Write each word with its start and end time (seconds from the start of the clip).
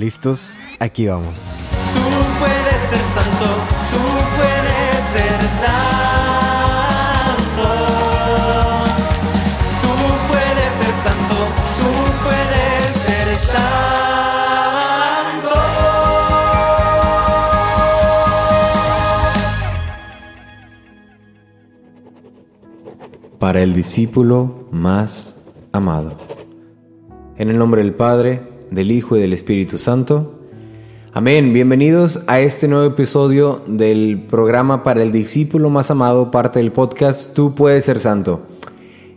¿Listos? 0.00 0.54
Aquí 0.78 1.06
vamos. 1.08 1.54
Tú 1.92 2.00
puedes 2.38 2.80
ser 2.88 3.04
santo, 3.16 3.48
tú 3.92 4.02
puedes 4.38 4.96
ser 5.12 5.40
santo. 5.60 7.68
Tú 9.82 9.92
puedes 10.30 10.70
ser 10.80 10.94
santo, 11.04 11.36
tú 11.80 11.92
puedes 12.24 12.82
ser 13.04 13.28
santo. 13.52 15.52
Para 23.38 23.60
el 23.60 23.74
discípulo 23.74 24.66
más 24.70 25.44
amado. 25.72 26.16
En 27.36 27.50
el 27.50 27.58
nombre 27.58 27.82
del 27.82 27.94
Padre, 27.94 28.49
del 28.70 28.92
Hijo 28.92 29.16
y 29.16 29.20
del 29.20 29.32
Espíritu 29.32 29.78
Santo. 29.78 30.38
Amén. 31.12 31.52
Bienvenidos 31.52 32.20
a 32.28 32.40
este 32.40 32.68
nuevo 32.68 32.86
episodio 32.86 33.62
del 33.66 34.26
programa 34.28 34.84
para 34.84 35.02
el 35.02 35.10
discípulo 35.10 35.68
más 35.68 35.90
amado, 35.90 36.30
parte 36.30 36.60
del 36.60 36.70
podcast 36.70 37.34
Tú 37.34 37.54
puedes 37.54 37.84
ser 37.84 37.98
santo. 37.98 38.42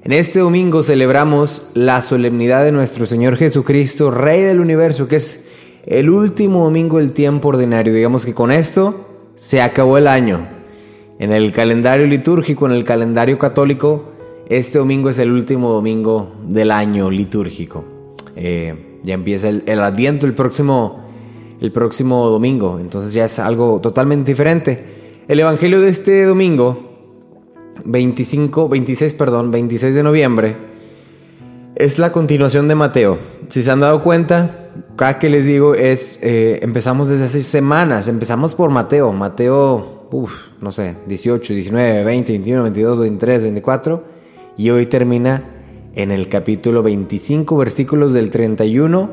En 0.03 0.11
este 0.11 0.39
domingo 0.39 0.81
celebramos 0.81 1.67
la 1.75 2.01
solemnidad 2.01 2.63
de 2.63 2.71
nuestro 2.71 3.05
Señor 3.05 3.37
Jesucristo, 3.37 4.09
Rey 4.09 4.41
del 4.41 4.59
universo, 4.59 5.07
que 5.07 5.17
es 5.17 5.49
el 5.85 6.09
último 6.09 6.63
domingo 6.63 6.97
del 6.97 7.13
tiempo 7.13 7.49
ordinario. 7.49 7.93
Digamos 7.93 8.25
que 8.25 8.33
con 8.33 8.51
esto 8.51 9.07
se 9.35 9.61
acabó 9.61 9.97
el 9.99 10.07
año. 10.07 10.47
En 11.19 11.31
el 11.31 11.51
calendario 11.51 12.07
litúrgico, 12.07 12.65
en 12.65 12.71
el 12.71 12.83
calendario 12.83 13.37
católico, 13.37 14.11
este 14.49 14.79
domingo 14.79 15.09
es 15.09 15.19
el 15.19 15.31
último 15.31 15.71
domingo 15.71 16.33
del 16.47 16.71
año 16.71 17.11
litúrgico. 17.11 17.85
Eh, 18.35 18.92
ya 19.03 19.13
empieza 19.13 19.49
el, 19.49 19.63
el, 19.65 19.79
Adviento 19.79 20.25
el 20.25 20.33
próximo, 20.33 21.01
el 21.61 21.71
próximo 21.71 22.27
domingo, 22.29 22.79
entonces 22.79 23.13
ya 23.13 23.25
es 23.25 23.39
algo 23.39 23.79
totalmente 23.81 24.31
diferente. 24.31 24.83
El 25.27 25.39
Evangelio 25.39 25.81
de 25.81 25.89
este 25.89 26.25
domingo, 26.25 26.91
25, 27.85 28.69
26, 28.69 29.13
perdón, 29.13 29.51
26 29.51 29.95
de 29.95 30.03
noviembre, 30.03 30.57
es 31.75 31.99
la 31.99 32.11
continuación 32.11 32.67
de 32.67 32.75
Mateo. 32.75 33.17
Si 33.49 33.61
se 33.61 33.71
han 33.71 33.79
dado 33.79 34.03
cuenta, 34.03 34.69
cada 34.95 35.19
que 35.19 35.29
les 35.29 35.45
digo 35.45 35.75
es, 35.75 36.19
eh, 36.21 36.59
empezamos 36.61 37.09
desde 37.09 37.25
hace 37.25 37.43
semanas, 37.43 38.07
empezamos 38.07 38.55
por 38.55 38.69
Mateo, 38.69 39.11
Mateo, 39.11 40.07
uff, 40.11 40.49
no 40.61 40.71
sé, 40.71 40.95
18, 41.07 41.53
19, 41.53 42.03
20, 42.03 42.31
21, 42.33 42.63
22, 42.63 42.99
23, 42.99 43.43
24, 43.43 44.03
y 44.57 44.69
hoy 44.69 44.85
termina 44.85 45.43
en 45.95 46.11
el 46.11 46.27
capítulo 46.27 46.81
25, 46.81 47.55
versículos 47.55 48.13
del 48.13 48.29
31 48.29 49.11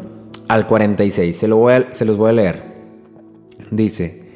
al 0.48 0.66
46. 0.66 1.36
Se, 1.36 1.46
se 1.90 2.04
los 2.04 2.16
voy 2.16 2.30
a 2.30 2.32
leer. 2.32 2.62
Dice, 3.70 4.32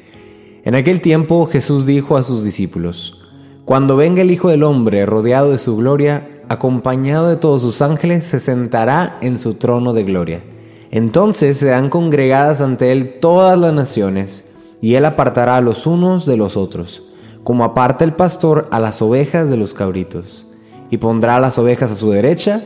en 0.63 0.75
aquel 0.75 1.01
tiempo 1.01 1.47
Jesús 1.47 1.85
dijo 1.85 2.17
a 2.17 2.23
sus 2.23 2.43
discípulos, 2.43 3.27
Cuando 3.65 3.95
venga 3.95 4.21
el 4.21 4.31
Hijo 4.31 4.49
del 4.49 4.63
Hombre 4.63 5.05
rodeado 5.05 5.51
de 5.51 5.57
su 5.57 5.75
gloria, 5.75 6.29
acompañado 6.47 7.27
de 7.27 7.37
todos 7.37 7.63
sus 7.63 7.81
ángeles, 7.81 8.23
se 8.25 8.39
sentará 8.39 9.17
en 9.21 9.39
su 9.39 9.55
trono 9.55 9.93
de 9.93 10.03
gloria. 10.03 10.43
Entonces 10.91 11.57
serán 11.57 11.89
congregadas 11.89 12.61
ante 12.61 12.91
él 12.91 13.19
todas 13.19 13.57
las 13.57 13.73
naciones, 13.73 14.51
y 14.81 14.93
él 14.93 15.05
apartará 15.05 15.57
a 15.57 15.61
los 15.61 15.87
unos 15.87 16.27
de 16.27 16.37
los 16.37 16.57
otros, 16.57 17.03
como 17.43 17.63
aparta 17.63 18.05
el 18.05 18.13
pastor 18.13 18.67
a 18.71 18.79
las 18.79 19.01
ovejas 19.01 19.49
de 19.49 19.57
los 19.57 19.73
cabritos 19.73 20.47
y 20.89 20.97
pondrá 20.97 21.37
a 21.37 21.39
las 21.39 21.57
ovejas 21.57 21.91
a 21.91 21.95
su 21.95 22.11
derecha 22.11 22.61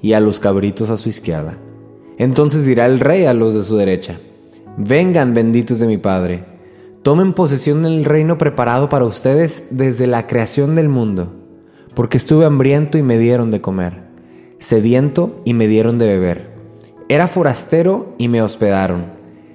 y 0.00 0.12
a 0.12 0.20
los 0.20 0.40
cabritos 0.40 0.90
a 0.90 0.96
su 0.96 1.08
izquierda. 1.08 1.58
Entonces 2.18 2.66
dirá 2.66 2.86
el 2.86 3.00
rey 3.00 3.24
a 3.24 3.34
los 3.34 3.54
de 3.54 3.64
su 3.64 3.76
derecha, 3.76 4.18
vengan 4.76 5.34
benditos 5.34 5.78
de 5.80 5.86
mi 5.86 5.98
Padre, 5.98 6.44
tomen 7.02 7.32
posesión 7.32 7.82
del 7.82 8.04
reino 8.04 8.38
preparado 8.38 8.88
para 8.88 9.04
ustedes 9.04 9.68
desde 9.70 10.06
la 10.06 10.26
creación 10.26 10.74
del 10.76 10.88
mundo, 10.88 11.32
porque 11.94 12.16
estuve 12.16 12.44
hambriento 12.44 12.98
y 12.98 13.02
me 13.02 13.18
dieron 13.18 13.50
de 13.50 13.60
comer, 13.60 14.02
sediento 14.58 15.40
y 15.44 15.54
me 15.54 15.66
dieron 15.66 15.98
de 15.98 16.06
beber, 16.06 16.54
era 17.08 17.28
forastero 17.28 18.14
y 18.16 18.28
me 18.28 18.42
hospedaron, 18.42 19.06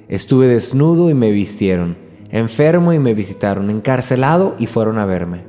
estuve 0.10 0.48
desnudo 0.48 1.10
y 1.10 1.14
me 1.14 1.32
vistieron, 1.32 1.98
enfermo 2.30 2.94
y 2.94 3.00
me 3.00 3.14
visitaron, 3.14 3.70
encarcelado 3.70 4.56
y 4.60 4.68
fueron 4.68 5.00
a 5.00 5.06
verme. 5.06 5.49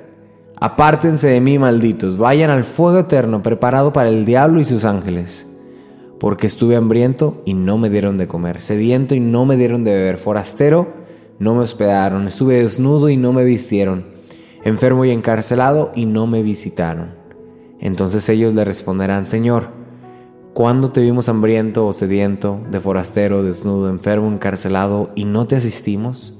Apártense 0.63 1.27
de 1.27 1.41
mí, 1.41 1.57
malditos, 1.57 2.19
vayan 2.19 2.51
al 2.51 2.63
fuego 2.63 2.99
eterno 2.99 3.41
preparado 3.41 3.91
para 3.91 4.09
el 4.09 4.25
diablo 4.25 4.61
y 4.61 4.65
sus 4.65 4.85
ángeles. 4.85 5.47
Porque 6.19 6.45
estuve 6.45 6.75
hambriento 6.75 7.41
y 7.45 7.55
no 7.55 7.79
me 7.79 7.89
dieron 7.89 8.19
de 8.19 8.27
comer, 8.27 8.61
sediento 8.61 9.15
y 9.15 9.19
no 9.19 9.43
me 9.43 9.57
dieron 9.57 9.83
de 9.83 9.95
beber, 9.95 10.19
forastero, 10.19 10.93
no 11.39 11.55
me 11.55 11.61
hospedaron, 11.61 12.27
estuve 12.27 12.61
desnudo 12.61 13.09
y 13.09 13.17
no 13.17 13.33
me 13.33 13.43
vistieron, 13.43 14.05
enfermo 14.63 15.03
y 15.03 15.09
encarcelado 15.09 15.91
y 15.95 16.05
no 16.05 16.27
me 16.27 16.43
visitaron. 16.43 17.15
Entonces 17.79 18.29
ellos 18.29 18.53
le 18.53 18.63
responderán, 18.63 19.25
Señor, 19.25 19.69
¿cuándo 20.53 20.91
te 20.91 21.01
vimos 21.01 21.27
hambriento 21.27 21.87
o 21.87 21.93
sediento, 21.93 22.61
de 22.69 22.79
forastero, 22.79 23.41
desnudo, 23.41 23.89
enfermo, 23.89 24.31
encarcelado 24.31 25.09
y 25.15 25.25
no 25.25 25.47
te 25.47 25.55
asistimos? 25.55 26.35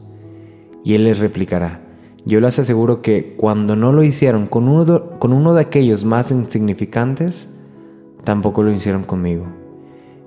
Y 0.85 0.93
él 0.93 1.05
les 1.05 1.17
replicará, 1.17 1.90
yo 2.25 2.39
les 2.39 2.59
aseguro 2.59 3.01
que 3.01 3.33
cuando 3.35 3.75
no 3.75 3.91
lo 3.91 4.03
hicieron 4.03 4.47
con 4.47 4.67
uno, 4.67 4.85
de, 4.85 5.01
con 5.19 5.33
uno 5.33 5.53
de 5.53 5.61
aquellos 5.61 6.05
más 6.05 6.31
insignificantes, 6.31 7.49
tampoco 8.23 8.63
lo 8.63 8.71
hicieron 8.71 9.03
conmigo. 9.03 9.47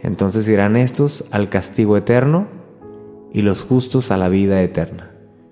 Entonces 0.01 0.49
irán 0.49 0.77
estos 0.77 1.25
al 1.31 1.49
castigo 1.49 1.97
eterno 1.97 2.47
y 3.33 3.43
los 3.43 3.63
justos 3.63 4.11
a 4.11 4.17
la 4.17 4.29
vida 4.29 4.63
eterna. 4.63 5.11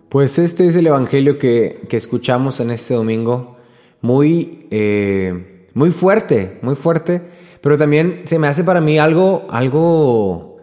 Pues 0.08 0.38
este 0.38 0.66
es 0.66 0.76
el 0.76 0.86
Evangelio 0.86 1.38
que, 1.38 1.82
que 1.88 1.97
escuchamos 1.97 2.60
en 2.60 2.70
este 2.70 2.94
domingo, 2.94 3.56
muy, 4.03 4.66
eh, 4.70 5.66
muy 5.74 5.91
fuerte, 5.91 6.59
muy 6.60 6.76
fuerte, 6.76 7.22
pero 7.62 7.78
también 7.78 8.22
se 8.24 8.38
me 8.38 8.48
hace 8.48 8.64
para 8.64 8.80
mí 8.80 8.98
algo, 8.98 9.47
algo 9.48 10.59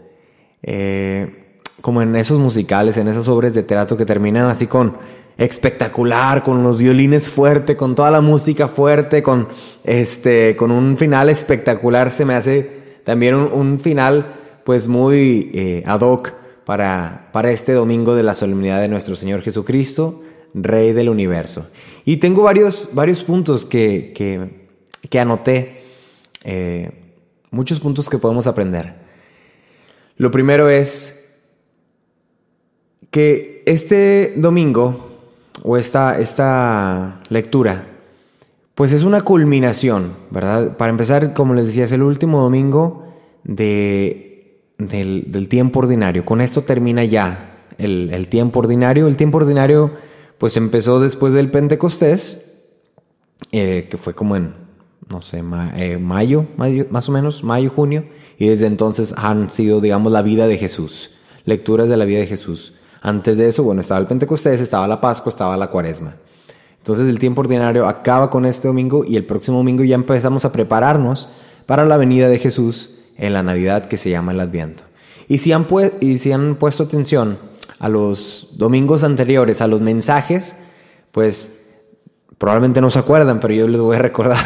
eh, 0.61 1.55
como 1.81 2.01
en 2.01 2.15
esos 2.15 2.37
musicales, 2.37 2.97
en 2.97 3.07
esas 3.07 3.27
obras 3.27 3.53
de 3.53 3.63
teatro 3.63 3.97
que 3.97 4.05
terminan 4.05 4.45
así 4.45 4.67
con 4.67 4.97
espectacular, 5.39 6.43
con 6.43 6.61
los 6.63 6.77
violines 6.77 7.29
fuerte, 7.29 7.75
con 7.75 7.95
toda 7.95 8.11
la 8.11 8.21
música 8.21 8.67
fuerte, 8.67 9.23
con, 9.23 9.47
este, 9.83 10.55
con 10.55 10.69
un 10.69 10.97
final 10.97 11.29
espectacular. 11.29 12.11
Se 12.11 12.25
me 12.25 12.35
hace 12.35 12.69
también 13.05 13.33
un, 13.33 13.51
un 13.51 13.79
final 13.79 14.35
pues 14.65 14.87
muy 14.87 15.49
eh, 15.53 15.83
ad 15.87 16.01
hoc 16.01 16.33
para, 16.65 17.29
para 17.31 17.49
este 17.51 17.73
domingo 17.73 18.13
de 18.15 18.21
la 18.21 18.35
solemnidad 18.35 18.81
de 18.81 18.89
nuestro 18.89 19.15
Señor 19.15 19.41
Jesucristo, 19.41 20.21
Rey 20.53 20.93
del 20.93 21.09
universo. 21.09 21.67
Y 22.05 22.17
tengo 22.17 22.43
varios, 22.43 22.89
varios 22.93 23.23
puntos 23.23 23.65
que, 23.65 24.11
que, 24.13 24.67
que 25.09 25.19
anoté, 25.19 25.81
eh, 26.43 26.91
muchos 27.49 27.79
puntos 27.79 28.09
que 28.09 28.17
podemos 28.17 28.45
aprender. 28.45 28.93
Lo 30.17 30.31
primero 30.31 30.69
es 30.69 31.45
que 33.09 33.63
este 33.65 34.33
domingo 34.35 35.08
o 35.63 35.77
esta, 35.77 36.19
esta 36.19 37.21
lectura, 37.29 37.85
pues 38.75 38.93
es 38.93 39.03
una 39.03 39.21
culminación, 39.21 40.13
¿verdad? 40.31 40.77
Para 40.77 40.89
empezar, 40.89 41.33
como 41.33 41.53
les 41.53 41.67
decía, 41.67 41.83
es 41.83 41.91
el 41.91 42.01
último 42.01 42.41
domingo 42.41 43.13
de, 43.43 44.63
del, 44.77 45.47
tiempo 45.49 45.79
ordinario. 45.79 46.23
Con 46.23 46.41
esto 46.41 46.61
termina 46.61 47.03
ya 47.03 47.55
el, 47.77 48.09
el, 48.13 48.29
tiempo 48.29 48.59
ordinario. 48.59 49.07
El 49.07 49.17
tiempo 49.17 49.37
ordinario, 49.37 49.91
pues 50.37 50.55
empezó 50.55 50.99
después 50.99 51.33
del 51.33 51.51
Pentecostés, 51.51 52.49
eh, 53.51 53.87
que 53.89 53.97
fue 53.97 54.13
como 54.15 54.35
en, 54.35 54.53
no 55.09 55.21
sé, 55.21 55.43
eh, 55.75 55.97
mayo, 55.97 56.45
mayo, 56.55 56.85
más 56.89 57.09
o 57.09 57.11
menos, 57.11 57.43
mayo, 57.43 57.69
junio, 57.69 58.05
y 58.37 58.47
desde 58.47 58.67
entonces 58.67 59.13
han 59.17 59.49
sido, 59.49 59.81
digamos, 59.81 60.11
la 60.11 60.21
vida 60.21 60.47
de 60.47 60.57
Jesús, 60.57 61.11
lecturas 61.45 61.89
de 61.89 61.97
la 61.97 62.05
vida 62.05 62.19
de 62.19 62.27
Jesús. 62.27 62.73
Antes 63.01 63.37
de 63.37 63.47
eso, 63.47 63.63
bueno, 63.63 63.81
estaba 63.81 63.99
el 63.99 64.07
Pentecostés, 64.07 64.61
estaba 64.61 64.87
la 64.87 64.99
Pascua, 64.99 65.29
estaba 65.29 65.55
la 65.57 65.67
Cuaresma. 65.67 66.15
Entonces 66.77 67.07
el 67.07 67.19
tiempo 67.19 67.41
ordinario 67.41 67.87
acaba 67.87 68.29
con 68.29 68.45
este 68.45 68.67
domingo 68.67 69.03
y 69.05 69.15
el 69.15 69.25
próximo 69.25 69.57
domingo 69.57 69.83
ya 69.83 69.95
empezamos 69.95 70.45
a 70.45 70.51
prepararnos 70.51 71.29
para 71.65 71.85
la 71.85 71.97
venida 71.97 72.29
de 72.29 72.39
Jesús 72.39 72.91
en 73.17 73.33
la 73.33 73.43
Navidad 73.43 73.85
que 73.85 73.97
se 73.97 74.09
llama 74.09 74.31
el 74.31 74.39
Adviento. 74.39 74.83
Y 75.27 75.37
si 75.37 75.51
han, 75.51 75.67
y 75.99 76.17
si 76.17 76.31
han 76.31 76.55
puesto 76.55 76.83
atención 76.83 77.37
a 77.79 77.89
los 77.89 78.49
domingos 78.57 79.03
anteriores, 79.03 79.61
a 79.61 79.67
los 79.67 79.81
mensajes, 79.81 80.55
pues 81.11 81.67
probablemente 82.37 82.81
no 82.81 82.89
se 82.89 82.99
acuerdan, 82.99 83.39
pero 83.39 83.53
yo 83.53 83.67
les 83.67 83.81
voy 83.81 83.95
a 83.95 83.99
recordar. 84.01 84.37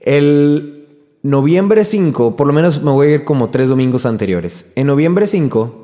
El 0.00 0.86
noviembre 1.22 1.84
5, 1.84 2.36
por 2.36 2.46
lo 2.46 2.52
menos 2.52 2.82
me 2.82 2.90
voy 2.90 3.08
a 3.08 3.14
ir 3.16 3.24
como 3.24 3.50
tres 3.50 3.68
domingos 3.68 4.06
anteriores. 4.06 4.72
En 4.76 4.86
noviembre 4.86 5.26
5, 5.26 5.83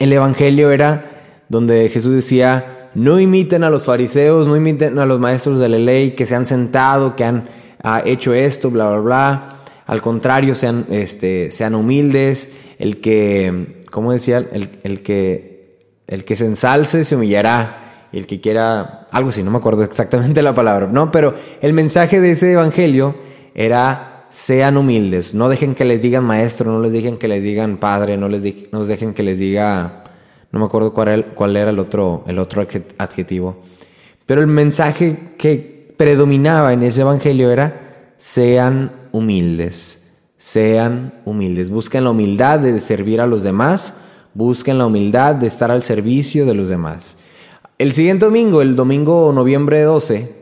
el 0.00 0.12
Evangelio 0.12 0.72
era 0.72 1.04
donde 1.48 1.88
Jesús 1.88 2.14
decía, 2.14 2.88
no 2.94 3.20
imiten 3.20 3.62
a 3.62 3.70
los 3.70 3.84
fariseos, 3.84 4.48
no 4.48 4.56
imiten 4.56 4.98
a 4.98 5.06
los 5.06 5.20
maestros 5.20 5.60
de 5.60 5.68
la 5.68 5.78
ley 5.78 6.12
que 6.12 6.26
se 6.26 6.34
han 6.34 6.46
sentado, 6.46 7.14
que 7.14 7.24
han 7.24 7.48
ah, 7.84 8.02
hecho 8.04 8.34
esto, 8.34 8.70
bla, 8.70 8.88
bla, 8.88 9.00
bla. 9.00 9.56
Al 9.86 10.00
contrario, 10.02 10.54
sean, 10.54 10.86
este, 10.90 11.50
sean 11.50 11.74
humildes. 11.74 12.48
El 12.78 13.00
que, 13.00 13.82
¿cómo 13.90 14.12
decía? 14.12 14.38
El, 14.38 14.70
el, 14.82 15.02
que, 15.02 15.78
el 16.06 16.24
que 16.24 16.36
se 16.36 16.46
ensalce 16.46 17.04
se 17.04 17.16
humillará. 17.16 18.06
Y 18.12 18.18
el 18.18 18.26
que 18.26 18.40
quiera, 18.40 19.06
algo 19.12 19.30
así, 19.30 19.42
no 19.42 19.50
me 19.50 19.58
acuerdo 19.58 19.84
exactamente 19.84 20.42
la 20.42 20.54
palabra, 20.54 20.88
¿no? 20.90 21.10
Pero 21.10 21.34
el 21.60 21.72
mensaje 21.72 22.20
de 22.20 22.32
ese 22.32 22.52
evangelio 22.52 23.14
era, 23.54 24.09
sean 24.30 24.76
humildes. 24.76 25.34
No 25.34 25.48
dejen 25.48 25.74
que 25.74 25.84
les 25.84 26.00
digan 26.00 26.24
maestro, 26.24 26.70
no 26.70 26.80
les 26.80 26.92
dejen 26.92 27.18
que 27.18 27.28
les 27.28 27.42
digan 27.42 27.76
padre, 27.78 28.16
no 28.16 28.28
les 28.28 28.42
dejen 28.42 29.12
que 29.12 29.22
les 29.22 29.38
diga, 29.38 30.04
no 30.52 30.58
me 30.60 30.64
acuerdo 30.64 30.92
cuál 30.92 31.56
era, 31.56 31.70
el, 31.70 31.78
otro, 31.78 32.24
el 32.26 32.38
otro 32.38 32.62
adje- 32.62 32.84
adjetivo. 32.98 33.58
Pero 34.26 34.40
el 34.40 34.46
mensaje 34.46 35.34
que 35.36 35.94
predominaba 35.96 36.72
en 36.72 36.82
ese 36.82 37.02
evangelio 37.02 37.50
era 37.50 38.14
sean 38.16 38.92
humildes, 39.12 40.08
sean 40.38 41.14
humildes, 41.24 41.68
busquen 41.70 42.04
la 42.04 42.10
humildad 42.10 42.60
de 42.60 42.78
servir 42.80 43.20
a 43.20 43.26
los 43.26 43.42
demás, 43.42 43.94
busquen 44.34 44.78
la 44.78 44.86
humildad 44.86 45.34
de 45.34 45.48
estar 45.48 45.70
al 45.70 45.82
servicio 45.82 46.46
de 46.46 46.54
los 46.54 46.68
demás. 46.68 47.16
El 47.78 47.92
siguiente 47.92 48.26
domingo, 48.26 48.62
el 48.62 48.76
domingo 48.76 49.32
noviembre 49.32 49.82
12, 49.82 50.39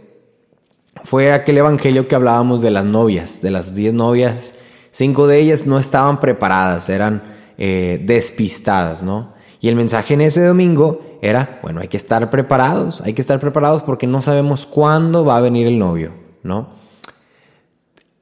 fue 1.05 1.33
aquel 1.33 1.59
evangelio 1.59 2.09
que 2.09 2.15
hablábamos 2.15 2.63
de 2.63 2.71
las 2.71 2.85
novias, 2.85 3.41
de 3.41 3.51
las 3.51 3.75
diez 3.75 3.93
novias, 3.93 4.55
cinco 4.91 5.27
de 5.27 5.39
ellas 5.41 5.67
no 5.67 5.79
estaban 5.79 6.21
preparadas, 6.21 6.89
eran 6.89 7.23
eh, 7.59 8.03
despistadas, 8.05 9.03
¿no? 9.03 9.35
Y 9.61 9.69
el 9.69 9.77
mensaje 9.77 10.15
en 10.15 10.21
ese 10.21 10.45
domingo 10.45 11.01
era, 11.21 11.59
bueno, 11.63 11.81
hay 11.81 11.89
que 11.89 11.97
estar 11.97 12.31
preparados, 12.31 13.01
hay 13.01 13.15
que 13.15 13.21
estar 13.21 13.41
preparados 13.41 13.83
porque 13.83 14.07
no 14.07 14.23
sabemos 14.23 14.67
cuándo 14.67 15.25
va 15.25 15.37
a 15.37 15.41
venir 15.41 15.67
el 15.67 15.79
novio, 15.79 16.13
¿no? 16.43 16.69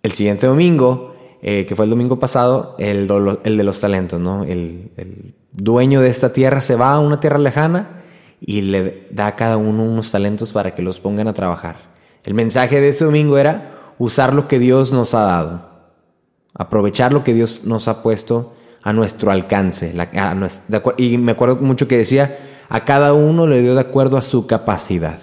El 0.02 0.12
siguiente 0.12 0.46
domingo, 0.46 1.14
eh, 1.42 1.66
que 1.66 1.76
fue 1.76 1.84
el 1.84 1.90
domingo 1.90 2.18
pasado, 2.18 2.76
el, 2.78 3.06
de 3.08 3.64
los 3.64 3.80
talentos, 3.80 4.20
¿no? 4.20 4.44
El, 4.44 4.90
el 4.96 5.34
dueño 5.52 6.00
de 6.00 6.08
esta 6.08 6.32
tierra 6.32 6.60
se 6.60 6.76
va 6.76 6.92
a 6.92 7.00
una 7.00 7.20
tierra 7.20 7.38
lejana 7.38 8.02
y 8.40 8.62
le 8.62 9.06
da 9.10 9.26
a 9.26 9.36
cada 9.36 9.56
uno 9.56 9.84
unos 9.84 10.10
talentos 10.10 10.52
para 10.52 10.74
que 10.74 10.82
los 10.82 11.00
pongan 11.00 11.28
a 11.28 11.34
trabajar. 11.34 11.95
El 12.26 12.34
mensaje 12.34 12.80
de 12.80 12.88
ese 12.88 13.04
domingo 13.04 13.38
era 13.38 13.94
usar 13.98 14.34
lo 14.34 14.48
que 14.48 14.58
Dios 14.58 14.92
nos 14.92 15.14
ha 15.14 15.22
dado, 15.22 15.70
aprovechar 16.54 17.12
lo 17.12 17.24
que 17.24 17.32
Dios 17.32 17.62
nos 17.64 17.86
ha 17.86 18.02
puesto 18.02 18.52
a 18.82 18.92
nuestro 18.92 19.30
alcance. 19.30 19.94
Y 20.98 21.18
me 21.18 21.32
acuerdo 21.32 21.56
mucho 21.56 21.86
que 21.86 21.96
decía, 21.96 22.36
a 22.68 22.84
cada 22.84 23.14
uno 23.14 23.46
le 23.46 23.62
dio 23.62 23.74
de 23.74 23.80
acuerdo 23.80 24.16
a 24.16 24.22
su 24.22 24.46
capacidad. 24.48 25.20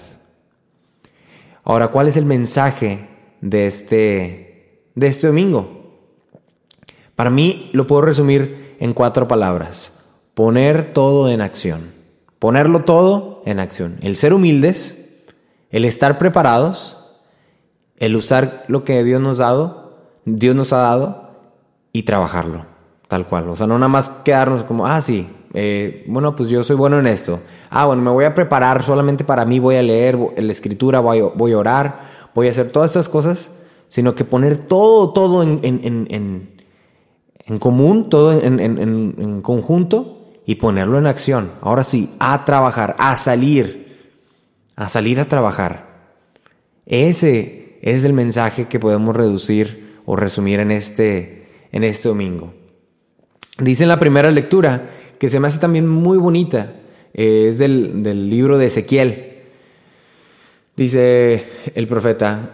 Ahora, 1.65 1.89
¿cuál 1.89 2.07
es 2.07 2.17
el 2.17 2.25
mensaje 2.25 3.07
de 3.41 3.67
este, 3.67 4.89
de 4.95 5.07
este 5.07 5.27
domingo? 5.27 5.83
Para 7.15 7.29
mí 7.29 7.69
lo 7.73 7.85
puedo 7.85 8.01
resumir 8.01 8.75
en 8.79 8.93
cuatro 8.93 9.27
palabras. 9.27 10.09
Poner 10.33 10.93
todo 10.93 11.29
en 11.29 11.41
acción. 11.41 11.91
Ponerlo 12.39 12.83
todo 12.83 13.43
en 13.45 13.59
acción. 13.59 13.97
El 14.01 14.15
ser 14.15 14.33
humildes, 14.33 15.02
el 15.73 15.85
estar 15.85 16.19
preparados, 16.19 16.97
el 17.97 18.15
usar 18.15 18.63
lo 18.67 18.83
que 18.83 19.03
Dios 19.03 19.19
nos 19.19 19.39
ha 19.39 19.45
dado, 19.45 20.11
Dios 20.23 20.55
nos 20.55 20.71
ha 20.71 20.77
dado 20.77 21.31
y 21.91 22.03
trabajarlo, 22.03 22.67
tal 23.07 23.27
cual. 23.27 23.49
O 23.49 23.55
sea, 23.55 23.65
no 23.65 23.79
nada 23.79 23.89
más 23.89 24.09
quedarnos 24.09 24.63
como, 24.63 24.85
ah, 24.85 25.01
sí, 25.01 25.27
eh, 25.55 26.05
bueno, 26.07 26.35
pues 26.35 26.49
yo 26.49 26.63
soy 26.63 26.75
bueno 26.75 26.99
en 26.99 27.07
esto. 27.07 27.39
Ah, 27.71 27.85
bueno, 27.85 28.03
me 28.03 28.11
voy 28.11 28.25
a 28.25 28.35
preparar 28.35 28.83
solamente 28.83 29.23
para 29.23 29.45
mí, 29.45 29.57
voy 29.57 29.75
a 29.75 29.81
leer 29.81 30.15
la 30.37 30.51
escritura, 30.51 30.99
voy 30.99 31.21
voy 31.35 31.53
a 31.53 31.57
orar, 31.57 32.01
voy 32.35 32.47
a 32.47 32.51
hacer 32.51 32.71
todas 32.71 32.91
estas 32.91 33.09
cosas, 33.09 33.49
sino 33.87 34.13
que 34.13 34.25
poner 34.25 34.57
todo, 34.57 35.11
todo 35.11 35.41
en, 35.41 35.59
en, 35.63 35.81
en, 35.83 36.07
en, 36.11 36.63
en 37.47 37.59
común, 37.59 38.09
todo 38.09 38.31
en 38.31 39.41
conjunto 39.41 40.19
y 40.45 40.55
ponerlo 40.55 40.99
en 40.99 41.07
acción. 41.07 41.49
Ahora 41.61 41.83
sí, 41.83 42.13
a 42.19 42.45
trabajar, 42.45 42.95
a 42.99 43.17
salir, 43.17 43.82
a 44.75 44.89
salir 44.89 45.19
a 45.19 45.27
trabajar. 45.27 45.93
Ese 46.85 47.77
es 47.81 48.03
el 48.03 48.13
mensaje 48.13 48.67
que 48.67 48.79
podemos 48.79 49.15
reducir 49.15 49.99
o 50.05 50.15
resumir 50.15 50.59
en 50.59 50.71
este, 50.71 51.47
en 51.71 51.83
este 51.83 52.09
domingo. 52.09 52.53
Dice 53.59 53.83
en 53.83 53.89
la 53.89 53.99
primera 53.99 54.31
lectura, 54.31 54.89
que 55.19 55.29
se 55.29 55.39
me 55.39 55.47
hace 55.47 55.59
también 55.59 55.87
muy 55.87 56.17
bonita, 56.17 56.73
eh, 57.13 57.47
es 57.49 57.59
del, 57.59 58.03
del 58.03 58.29
libro 58.29 58.57
de 58.57 58.67
Ezequiel. 58.67 59.33
Dice 60.75 61.45
el 61.75 61.87
profeta, 61.87 62.49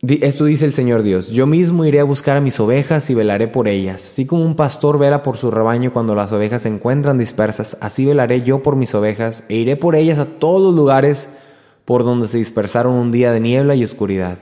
esto 0.00 0.44
dice 0.44 0.64
el 0.64 0.72
Señor 0.72 1.02
Dios, 1.02 1.30
yo 1.30 1.46
mismo 1.46 1.84
iré 1.84 1.98
a 1.98 2.04
buscar 2.04 2.36
a 2.36 2.40
mis 2.40 2.60
ovejas 2.60 3.10
y 3.10 3.14
velaré 3.14 3.48
por 3.48 3.66
ellas, 3.66 3.96
así 3.96 4.26
como 4.26 4.44
un 4.44 4.54
pastor 4.54 4.96
vela 4.96 5.24
por 5.24 5.36
su 5.36 5.50
rebaño 5.50 5.92
cuando 5.92 6.14
las 6.14 6.30
ovejas 6.32 6.62
se 6.62 6.68
encuentran 6.68 7.18
dispersas, 7.18 7.76
así 7.80 8.06
velaré 8.06 8.42
yo 8.42 8.62
por 8.62 8.76
mis 8.76 8.94
ovejas 8.94 9.42
e 9.48 9.56
iré 9.56 9.74
por 9.74 9.96
ellas 9.96 10.20
a 10.20 10.26
todos 10.26 10.62
los 10.62 10.74
lugares 10.74 11.30
por 11.88 12.04
donde 12.04 12.28
se 12.28 12.36
dispersaron 12.36 12.92
un 12.92 13.10
día 13.12 13.32
de 13.32 13.40
niebla 13.40 13.74
y 13.74 13.82
oscuridad. 13.82 14.36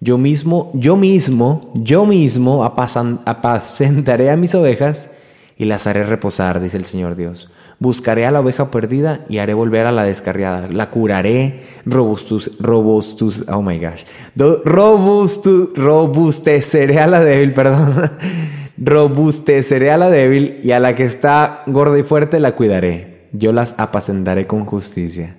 Yo 0.00 0.18
mismo, 0.18 0.72
yo 0.74 0.96
mismo, 0.96 1.70
yo 1.76 2.04
mismo 2.04 2.64
apacentaré 2.64 4.28
a 4.32 4.36
mis 4.36 4.56
ovejas 4.56 5.12
y 5.56 5.66
las 5.66 5.86
haré 5.86 6.02
reposar, 6.02 6.58
dice 6.58 6.76
el 6.78 6.84
Señor 6.84 7.14
Dios. 7.14 7.48
Buscaré 7.78 8.26
a 8.26 8.32
la 8.32 8.40
oveja 8.40 8.72
perdida 8.72 9.24
y 9.28 9.38
haré 9.38 9.54
volver 9.54 9.86
a 9.86 9.92
la 9.92 10.02
descarriada. 10.02 10.66
La 10.72 10.90
curaré, 10.90 11.62
robustus, 11.86 12.58
robustus, 12.58 13.44
oh 13.48 13.62
my 13.62 13.78
gosh. 13.78 14.02
Do- 14.34 14.64
robustu- 14.64 15.70
robusteceré 15.76 16.98
a 16.98 17.06
la 17.06 17.20
débil, 17.20 17.52
perdón. 17.54 18.10
robusteceré 18.78 19.92
a 19.92 19.96
la 19.96 20.10
débil 20.10 20.58
y 20.64 20.72
a 20.72 20.80
la 20.80 20.96
que 20.96 21.04
está 21.04 21.62
gorda 21.68 21.96
y 21.98 22.02
fuerte 22.02 22.40
la 22.40 22.56
cuidaré. 22.56 23.28
Yo 23.32 23.52
las 23.52 23.76
apacentaré 23.78 24.48
con 24.48 24.64
justicia. 24.64 25.36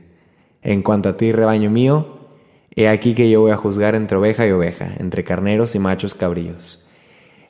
En 0.62 0.82
cuanto 0.84 1.10
a 1.10 1.18
ti, 1.18 1.32
rebaño 1.32 1.70
mío, 1.70 2.20
he 2.76 2.88
aquí 2.88 3.14
que 3.16 3.30
yo 3.30 3.42
voy 3.42 3.52
a 3.52 3.58
juzgar 3.58 3.96
entre 3.96 4.18
oveja 4.18 4.46
y 4.48 4.52
oveja, 4.52 4.90
entre 5.00 5.24
carneros 5.24 5.76
y 5.76 5.80
machos 5.80 6.16
cabríos. 6.16 6.88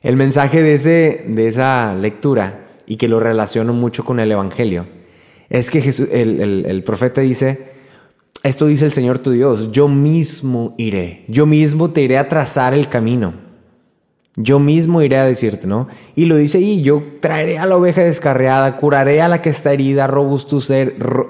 El 0.02 0.16
mensaje 0.16 0.62
de, 0.62 0.74
ese, 0.74 1.24
de 1.28 1.48
esa 1.48 1.94
lectura, 1.94 2.66
y 2.86 2.96
que 2.96 3.08
lo 3.08 3.20
relaciono 3.20 3.72
mucho 3.72 4.04
con 4.04 4.18
el 4.18 4.32
Evangelio, 4.32 4.86
es 5.48 5.70
que 5.70 5.80
Jesús, 5.82 6.08
el, 6.10 6.64
el- 6.66 6.82
profeta 6.82 7.20
dice, 7.20 7.70
esto 8.42 8.66
dice 8.66 8.84
el 8.86 8.92
Señor 8.92 9.18
tu 9.20 9.30
Dios, 9.30 9.70
yo 9.70 9.86
mismo 9.86 10.74
iré, 10.78 11.24
yo 11.28 11.46
mismo 11.46 11.90
te 11.90 12.02
iré 12.02 12.18
a 12.18 12.28
trazar 12.28 12.74
el 12.74 12.88
camino, 12.88 13.34
yo 14.34 14.58
mismo 14.58 15.02
iré 15.02 15.18
a 15.18 15.26
decirte, 15.26 15.66
¿no? 15.66 15.86
Y 16.16 16.24
lo 16.24 16.36
dice 16.36 16.58
y 16.58 16.80
yo 16.82 17.02
traeré 17.20 17.58
a 17.58 17.66
la 17.66 17.76
oveja 17.76 18.02
descarriada, 18.02 18.78
curaré 18.78 19.20
a 19.20 19.28
la 19.28 19.42
que 19.42 19.50
está 19.50 19.72
herida, 19.72 20.06
robustecer, 20.06 20.96
ro- 20.98 21.26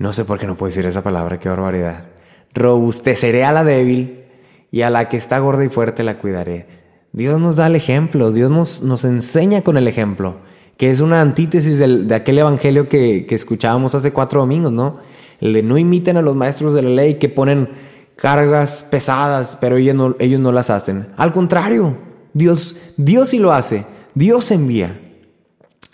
no 0.00 0.14
sé 0.14 0.24
por 0.24 0.38
qué 0.38 0.46
no 0.46 0.56
puedo 0.56 0.70
decir 0.70 0.86
esa 0.86 1.02
palabra, 1.02 1.38
qué 1.38 1.50
barbaridad. 1.50 2.06
Robusteceré 2.54 3.44
a 3.44 3.52
la 3.52 3.64
débil 3.64 4.24
y 4.70 4.80
a 4.80 4.88
la 4.88 5.10
que 5.10 5.18
está 5.18 5.38
gorda 5.40 5.62
y 5.62 5.68
fuerte 5.68 6.02
la 6.02 6.16
cuidaré. 6.16 6.66
Dios 7.12 7.38
nos 7.38 7.56
da 7.56 7.66
el 7.66 7.76
ejemplo, 7.76 8.32
Dios 8.32 8.50
nos, 8.50 8.82
nos 8.82 9.04
enseña 9.04 9.60
con 9.60 9.76
el 9.76 9.86
ejemplo, 9.86 10.38
que 10.78 10.90
es 10.90 11.00
una 11.00 11.20
antítesis 11.20 11.78
de 11.78 12.14
aquel 12.14 12.38
evangelio 12.38 12.88
que, 12.88 13.26
que 13.26 13.34
escuchábamos 13.34 13.94
hace 13.94 14.10
cuatro 14.10 14.40
domingos, 14.40 14.72
¿no? 14.72 15.00
El 15.38 15.52
de 15.52 15.62
no 15.62 15.76
imiten 15.76 16.16
a 16.16 16.22
los 16.22 16.34
maestros 16.34 16.72
de 16.72 16.82
la 16.82 16.88
ley 16.88 17.18
que 17.18 17.28
ponen 17.28 17.68
cargas 18.16 18.86
pesadas, 18.90 19.58
pero 19.60 19.76
ellos 19.76 19.94
no, 19.94 20.16
ellos 20.18 20.40
no 20.40 20.50
las 20.50 20.70
hacen. 20.70 21.08
Al 21.18 21.34
contrario, 21.34 21.98
Dios, 22.32 22.74
Dios 22.96 23.28
sí 23.28 23.38
lo 23.38 23.52
hace, 23.52 23.84
Dios 24.14 24.50
envía. 24.50 24.98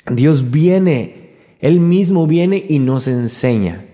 Dios 0.08 0.52
viene, 0.52 1.56
Él 1.58 1.80
mismo 1.80 2.28
viene 2.28 2.64
y 2.68 2.78
nos 2.78 3.08
enseña. 3.08 3.85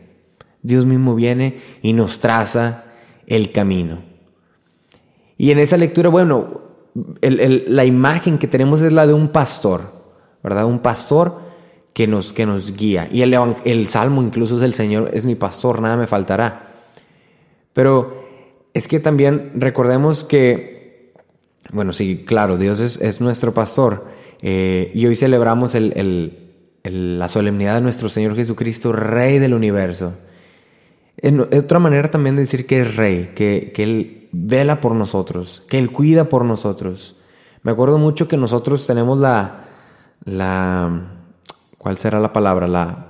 Dios 0.62 0.86
mismo 0.86 1.14
viene 1.14 1.58
y 1.82 1.92
nos 1.92 2.20
traza 2.20 2.84
el 3.26 3.52
camino. 3.52 4.02
Y 5.36 5.50
en 5.50 5.58
esa 5.58 5.76
lectura, 5.76 6.08
bueno, 6.08 6.60
la 7.20 7.84
imagen 7.84 8.38
que 8.38 8.46
tenemos 8.48 8.82
es 8.82 8.92
la 8.92 9.06
de 9.06 9.14
un 9.14 9.28
pastor, 9.28 9.82
¿verdad? 10.42 10.66
Un 10.66 10.78
pastor 10.80 11.40
que 11.92 12.06
nos, 12.06 12.32
que 12.32 12.46
nos 12.46 12.76
guía. 12.76 13.08
Y 13.10 13.22
el, 13.22 13.34
el 13.64 13.86
salmo 13.88 14.22
incluso 14.22 14.56
es 14.56 14.62
el 14.62 14.74
Señor, 14.74 15.10
es 15.12 15.26
mi 15.26 15.34
pastor, 15.34 15.80
nada 15.80 15.96
me 15.96 16.06
faltará. 16.06 16.68
Pero 17.72 18.22
es 18.74 18.88
que 18.88 19.00
también 19.00 19.52
recordemos 19.56 20.24
que, 20.24 21.12
bueno, 21.72 21.92
sí, 21.92 22.24
claro, 22.26 22.56
Dios 22.56 22.80
es, 22.80 23.00
es 23.00 23.20
nuestro 23.20 23.52
pastor. 23.54 24.04
eh, 24.42 24.90
y 24.94 25.06
hoy 25.06 25.14
celebramos 25.16 25.74
el, 25.74 25.92
el- 25.96 26.38
el- 26.82 27.18
la 27.18 27.28
solemnidad 27.28 27.76
de 27.76 27.80
nuestro 27.80 28.08
Señor 28.08 28.34
Jesucristo, 28.34 28.92
Rey 28.92 29.38
del 29.38 29.54
universo. 29.54 30.14
En- 31.16 31.40
otra 31.40 31.78
manera 31.78 32.10
también 32.10 32.36
de 32.36 32.42
decir 32.42 32.66
que 32.66 32.80
es 32.80 32.96
Rey, 32.96 33.32
que, 33.34 33.72
que 33.74 33.82
Él 33.82 34.28
vela 34.32 34.80
por 34.80 34.94
nosotros, 34.94 35.62
que 35.68 35.78
Él 35.78 35.90
cuida 35.92 36.24
por 36.24 36.44
nosotros. 36.44 37.16
Me 37.62 37.70
acuerdo 37.72 37.98
mucho 37.98 38.28
que 38.28 38.36
nosotros 38.36 38.86
tenemos 38.86 39.18
la, 39.18 39.66
la, 40.24 41.12
¿cuál 41.78 41.96
será 41.98 42.18
la 42.18 42.32
palabra? 42.32 42.66
La 42.66 43.08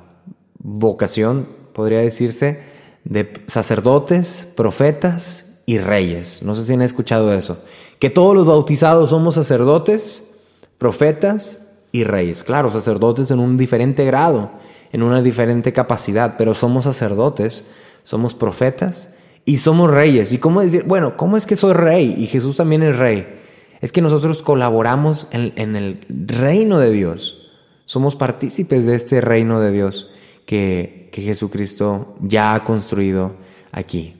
vocación, 0.59 1.47
podría 1.73 2.01
decirse, 2.01 2.63
de 3.05 3.33
sacerdotes, 3.47 4.53
profetas 4.57 5.63
y 5.67 5.79
reyes. 5.79 6.43
No 6.43 6.55
sé 6.55 6.65
si 6.65 6.73
han 6.75 6.83
escuchado 6.83 7.33
eso. 7.33 7.65
Que 7.99 8.11
todos 8.11 8.35
los 8.35 8.47
bautizados 8.47 9.11
somos 9.11 9.37
sacerdotes, 9.37 10.41
profetas 10.79 11.85
y 11.93 12.05
reyes. 12.05 12.43
Claro, 12.43 12.73
sacerdotes 12.73 13.31
en 13.31 13.39
un 13.39 13.57
diferente 13.57 14.05
grado, 14.05 14.51
en 14.93 15.03
una 15.03 15.23
diferente 15.23 15.73
capacidad, 15.73 16.35
pero 16.37 16.55
somos 16.55 16.85
sacerdotes, 16.85 17.65
somos 18.03 18.35
profetas 18.35 19.11
y 19.45 19.59
somos 19.59 19.91
reyes. 19.91 20.33
¿Y 20.33 20.39
cómo 20.39 20.61
decir? 20.61 20.85
Bueno, 20.85 21.17
¿cómo 21.17 21.37
es 21.37 21.47
que 21.47 21.57
soy 21.57 21.73
rey? 21.75 22.15
Y 22.17 22.27
Jesús 22.27 22.57
también 22.57 22.83
es 22.83 22.99
rey. 22.99 23.41
Es 23.81 23.93
que 23.93 24.03
nosotros 24.03 24.43
colaboramos 24.43 25.27
en, 25.33 25.77
el 25.77 26.01
reino 26.09 26.79
de 26.79 26.93
Dios. 26.93 27.51
Somos 27.87 28.15
partícipes 28.15 28.87
de 28.87 28.95
este 28.95 29.21
reino 29.21 29.61
de 29.61 29.73
Dios 29.73 30.15
que, 30.47 31.11
que 31.13 31.23
Jesucristo 31.23 32.17
ya 32.21 32.55
ha 32.55 32.65
construido 32.65 33.37
aquí. 33.73 34.17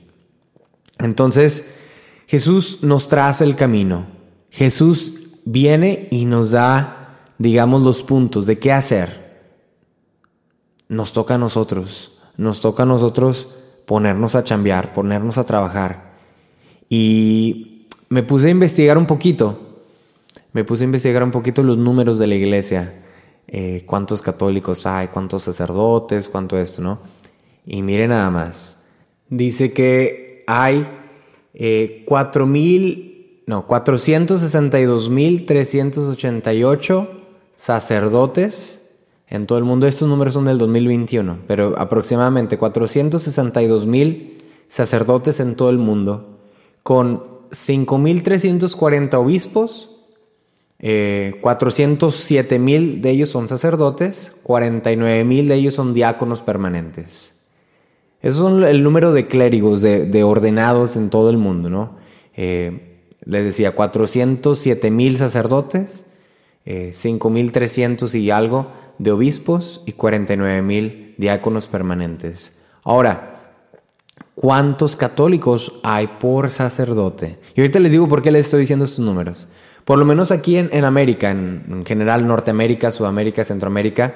Entonces, 0.99 1.79
Jesús 2.27 2.79
nos 2.81 3.07
traza 3.07 3.45
el 3.45 3.55
camino. 3.55 4.07
Jesús 4.49 5.13
viene 5.45 6.07
y 6.11 6.25
nos 6.25 6.51
da, 6.51 7.23
digamos, 7.37 7.81
los 7.83 8.03
puntos 8.03 8.45
de 8.45 8.59
qué 8.59 8.73
hacer. 8.73 9.23
Nos 10.89 11.13
toca 11.13 11.35
a 11.35 11.37
nosotros. 11.37 12.11
Nos 12.35 12.59
toca 12.59 12.83
a 12.83 12.85
nosotros 12.85 13.47
ponernos 13.85 14.35
a 14.35 14.43
chambear, 14.43 14.93
ponernos 14.93 15.37
a 15.37 15.43
trabajar. 15.43 16.13
Y 16.89 17.85
me 18.09 18.23
puse 18.23 18.47
a 18.47 18.51
investigar 18.51 18.97
un 18.97 19.05
poquito. 19.05 19.59
Me 20.51 20.63
puse 20.63 20.83
a 20.83 20.85
investigar 20.85 21.23
un 21.23 21.31
poquito 21.31 21.63
los 21.63 21.77
números 21.77 22.19
de 22.19 22.27
la 22.27 22.35
iglesia. 22.35 22.93
Eh, 23.47 23.83
cuántos 23.85 24.21
católicos 24.21 24.85
hay, 24.85 25.07
cuántos 25.07 25.43
sacerdotes, 25.43 26.29
cuánto 26.29 26.57
esto, 26.57 26.81
¿no? 26.81 26.99
Y 27.65 27.81
mire 27.81 28.07
nada 28.07 28.29
más. 28.29 28.85
Dice 29.29 29.73
que 29.73 30.43
hay 30.47 30.87
eh, 31.53 32.03
4 32.07 32.45
mil, 32.45 33.41
no, 33.47 33.67
462 33.67 35.09
mil 35.09 35.45
388 35.45 37.11
sacerdotes 37.55 38.82
en 39.33 39.47
todo 39.47 39.57
el 39.57 39.63
mundo. 39.63 39.87
Estos 39.87 40.07
números 40.07 40.35
son 40.35 40.45
del 40.45 40.59
2021, 40.59 41.39
pero 41.47 41.77
aproximadamente 41.77 42.57
462 42.57 43.87
mil 43.87 44.37
sacerdotes 44.67 45.39
en 45.39 45.55
todo 45.55 45.71
el 45.71 45.79
mundo, 45.79 46.39
con 46.83 47.23
5.340 47.49 49.15
obispos, 49.15 49.89
eh, 50.79 51.37
407 51.41 52.59
mil 52.59 53.01
de 53.01 53.09
ellos 53.09 53.29
son 53.29 53.47
sacerdotes, 53.47 54.33
49 54.43 55.23
mil 55.23 55.47
de 55.47 55.55
ellos 55.55 55.73
son 55.73 55.93
diáconos 55.93 56.41
permanentes. 56.41 57.41
Esos 58.21 58.37
son 58.37 58.63
el 58.63 58.83
número 58.83 59.13
de 59.13 59.27
clérigos, 59.27 59.81
de, 59.81 60.05
de 60.05 60.23
ordenados 60.23 60.95
en 60.95 61.09
todo 61.09 61.29
el 61.29 61.37
mundo, 61.37 61.69
¿no? 61.69 61.97
Eh, 62.35 63.01
les 63.25 63.43
decía, 63.43 63.71
407 63.71 64.91
mil 64.91 65.17
sacerdotes, 65.17 66.05
eh, 66.65 66.91
5.300 66.93 68.13
y 68.15 68.29
algo 68.31 68.67
de 69.03 69.11
obispos 69.11 69.81
y 69.85 69.91
49 69.91 70.61
mil 70.61 71.15
diáconos 71.17 71.67
permanentes. 71.67 72.63
Ahora, 72.83 73.55
¿cuántos 74.35 74.95
católicos 74.95 75.73
hay 75.83 76.07
por 76.07 76.49
sacerdote? 76.49 77.39
Y 77.55 77.61
ahorita 77.61 77.79
les 77.79 77.91
digo 77.91 78.07
por 78.07 78.21
qué 78.21 78.31
les 78.31 78.45
estoy 78.45 78.61
diciendo 78.61 78.85
estos 78.85 79.05
números. 79.05 79.49
Por 79.85 79.99
lo 79.99 80.05
menos 80.05 80.31
aquí 80.31 80.57
en, 80.57 80.69
en 80.71 80.85
América, 80.85 81.29
en, 81.29 81.65
en 81.69 81.85
general 81.85 82.25
Norteamérica, 82.25 82.91
Sudamérica, 82.91 83.43
Centroamérica, 83.43 84.15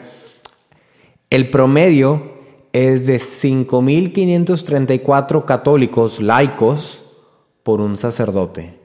el 1.29 1.50
promedio 1.50 2.38
es 2.72 3.06
de 3.06 3.17
5.534 3.17 5.44
católicos 5.44 6.22
laicos 6.22 7.03
por 7.63 7.82
un 7.82 7.98
sacerdote. 7.98 8.79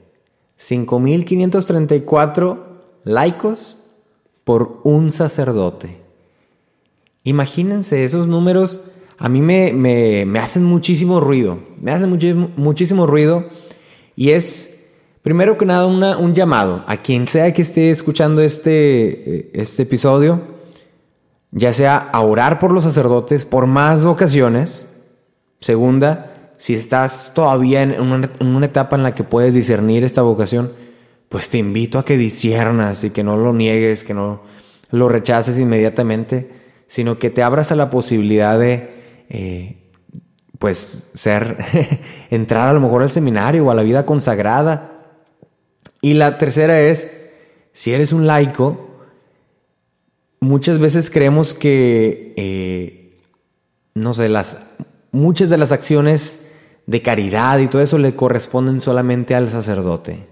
5.534 0.59 2.57
laicos 3.03 3.77
por 4.43 4.81
un 4.83 5.11
sacerdote. 5.11 6.01
Imagínense, 7.23 8.03
esos 8.03 8.27
números 8.27 8.81
a 9.17 9.29
mí 9.29 9.41
me, 9.41 9.71
me, 9.73 10.25
me 10.25 10.39
hacen 10.39 10.65
muchísimo 10.65 11.19
ruido. 11.19 11.59
Me 11.79 11.91
hacen 11.91 12.09
muchísimo, 12.09 12.49
muchísimo 12.57 13.07
ruido. 13.07 13.45
Y 14.15 14.31
es, 14.31 14.95
primero 15.21 15.57
que 15.57 15.65
nada, 15.65 15.85
una, 15.85 16.17
un 16.17 16.35
llamado 16.35 16.83
a 16.87 16.97
quien 16.97 17.27
sea 17.27 17.53
que 17.53 17.61
esté 17.61 17.89
escuchando 17.89 18.41
este, 18.41 19.59
este 19.59 19.83
episodio, 19.83 20.41
ya 21.51 21.71
sea 21.71 21.97
a 21.97 22.21
orar 22.21 22.59
por 22.59 22.71
los 22.71 22.83
sacerdotes, 22.83 23.45
por 23.45 23.67
más 23.67 24.03
vocaciones. 24.03 24.87
Segunda, 25.61 26.53
si 26.57 26.73
estás 26.73 27.31
todavía 27.33 27.81
en 27.83 27.99
una, 28.01 28.29
en 28.39 28.47
una 28.47 28.65
etapa 28.65 28.95
en 28.95 29.03
la 29.03 29.15
que 29.15 29.23
puedes 29.23 29.53
discernir 29.53 30.03
esta 30.03 30.21
vocación, 30.21 30.73
pues 31.33 31.49
te 31.49 31.57
invito 31.57 31.97
a 31.97 32.05
que 32.05 32.15
disiernas 32.15 33.03
y 33.03 33.09
que 33.09 33.23
no 33.23 33.37
lo 33.37 33.53
niegues, 33.53 34.03
que 34.03 34.13
no 34.13 34.43
lo 34.91 35.09
rechaces 35.09 35.57
inmediatamente, 35.57 36.51
sino 36.85 37.17
que 37.17 37.31
te 37.31 37.41
abras 37.41 37.71
a 37.71 37.75
la 37.75 37.89
posibilidad 37.89 38.59
de, 38.59 39.25
eh, 39.29 39.89
pues, 40.59 41.09
ser, 41.15 41.57
entrar 42.29 42.69
a 42.69 42.73
lo 42.73 42.79
mejor 42.79 43.01
al 43.01 43.09
seminario 43.09 43.65
o 43.65 43.71
a 43.71 43.73
la 43.73 43.81
vida 43.81 44.05
consagrada. 44.05 44.91
Y 46.01 46.13
la 46.13 46.37
tercera 46.37 46.79
es, 46.79 47.31
si 47.71 47.93
eres 47.93 48.13
un 48.13 48.27
laico, 48.27 48.91
muchas 50.39 50.77
veces 50.77 51.09
creemos 51.09 51.55
que, 51.55 52.35
eh, 52.37 53.19
no 53.95 54.13
sé, 54.13 54.29
las, 54.29 54.67
muchas 55.11 55.49
de 55.49 55.57
las 55.57 55.71
acciones 55.71 56.41
de 56.85 57.01
caridad 57.01 57.57
y 57.57 57.69
todo 57.69 57.81
eso 57.81 57.97
le 57.97 58.15
corresponden 58.15 58.79
solamente 58.79 59.33
al 59.33 59.49
sacerdote. 59.49 60.31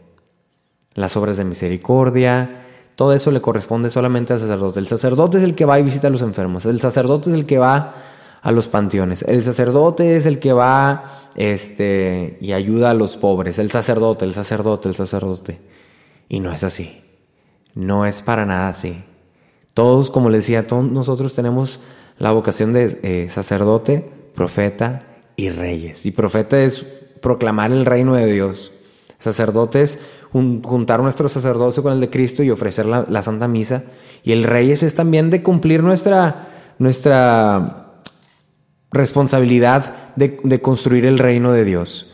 Las 0.96 1.16
obras 1.18 1.38
de 1.38 1.46
misericordia, 1.46 2.62
todo 2.96 3.14
eso 3.14 3.32
le 3.32 3.42
corresponde 3.42 3.90
solamente 3.90 4.34
al 4.34 4.40
sacerdote. 4.40 4.80
El 4.80 4.88
sacerdote 4.88 5.38
es 5.38 5.44
el 5.44 5.56
que 5.56 5.66
va 5.66 5.80
y 5.80 5.84
visita 5.84 6.08
a 6.08 6.12
los 6.12 6.22
enfermos. 6.22 6.66
El 6.66 6.80
sacerdote 6.80 7.30
es 7.30 7.36
el 7.36 7.46
que 7.46 7.58
va 7.58 7.96
a 8.42 8.52
los 8.52 8.68
panteones. 8.68 9.24
El 9.24 9.44
sacerdote 9.44 10.18
es 10.18 10.26
el 10.26 10.40
que 10.40 10.54
va 10.54 11.06
este, 11.36 12.38
y 12.42 12.52
ayuda 12.54 12.92
a 12.92 12.94
los 12.94 13.18
pobres. 13.18 13.60
El 13.60 13.72
sacerdote, 13.72 14.26
el 14.26 14.34
sacerdote, 14.34 14.90
el 14.90 14.96
sacerdote. 14.96 15.60
Y 16.30 16.40
no 16.40 16.52
es 16.52 16.64
así. 16.64 17.02
No 17.74 18.06
es 18.06 18.22
para 18.22 18.46
nada 18.46 18.68
así. 18.68 19.04
Todos, 19.74 20.12
como 20.12 20.30
les 20.30 20.42
decía, 20.42 20.68
todos 20.68 20.92
nosotros 20.92 21.34
tenemos 21.34 21.80
la 22.20 22.32
vocación 22.32 22.74
de 22.74 23.00
eh, 23.04 23.30
sacerdote, 23.30 24.08
profeta 24.36 25.08
y 25.36 25.50
reyes. 25.50 26.06
Y 26.06 26.12
profeta 26.12 26.62
es 26.62 26.82
proclamar 27.22 27.72
el 27.72 27.86
reino 27.86 28.16
de 28.16 28.26
Dios. 28.32 28.72
Sacerdote 29.22 29.82
es 29.82 30.00
jun- 30.34 30.62
juntar 30.64 31.00
nuestro 31.02 31.30
sacerdocio 31.30 31.82
con 31.84 31.94
el 31.94 32.02
de 32.02 32.10
Cristo 32.10 32.44
y 32.44 32.50
ofrecer 32.50 32.86
la, 32.86 33.06
la 33.08 33.22
Santa 33.24 33.48
Misa. 33.48 33.84
Y 34.24 34.34
el 34.34 34.44
reyes 34.44 34.84
es 34.84 34.96
también 34.96 35.30
de 35.30 35.42
cumplir 35.44 35.84
nuestra, 35.84 36.50
nuestra 36.80 38.02
responsabilidad 38.92 39.94
de, 40.16 40.40
de 40.44 40.62
construir 40.62 41.06
el 41.06 41.20
reino 41.20 41.54
de 41.54 41.64
Dios. 41.64 42.14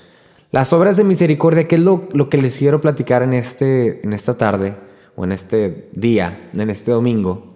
Las 0.51 0.71
obras 0.73 0.95
de 0.97 1.03
misericordia, 1.03 1.67
que 1.67 1.75
es 1.75 1.81
lo, 1.81 2.07
lo 2.13 2.29
que 2.29 2.41
les 2.41 2.57
quiero 2.57 2.79
platicar 2.81 3.21
en, 3.23 3.33
este, 3.33 4.01
en 4.05 4.13
esta 4.13 4.37
tarde 4.37 4.77
o 5.15 5.23
en 5.23 5.31
este 5.31 5.89
día, 5.93 6.49
en 6.53 6.69
este 6.69 6.91
domingo, 6.91 7.55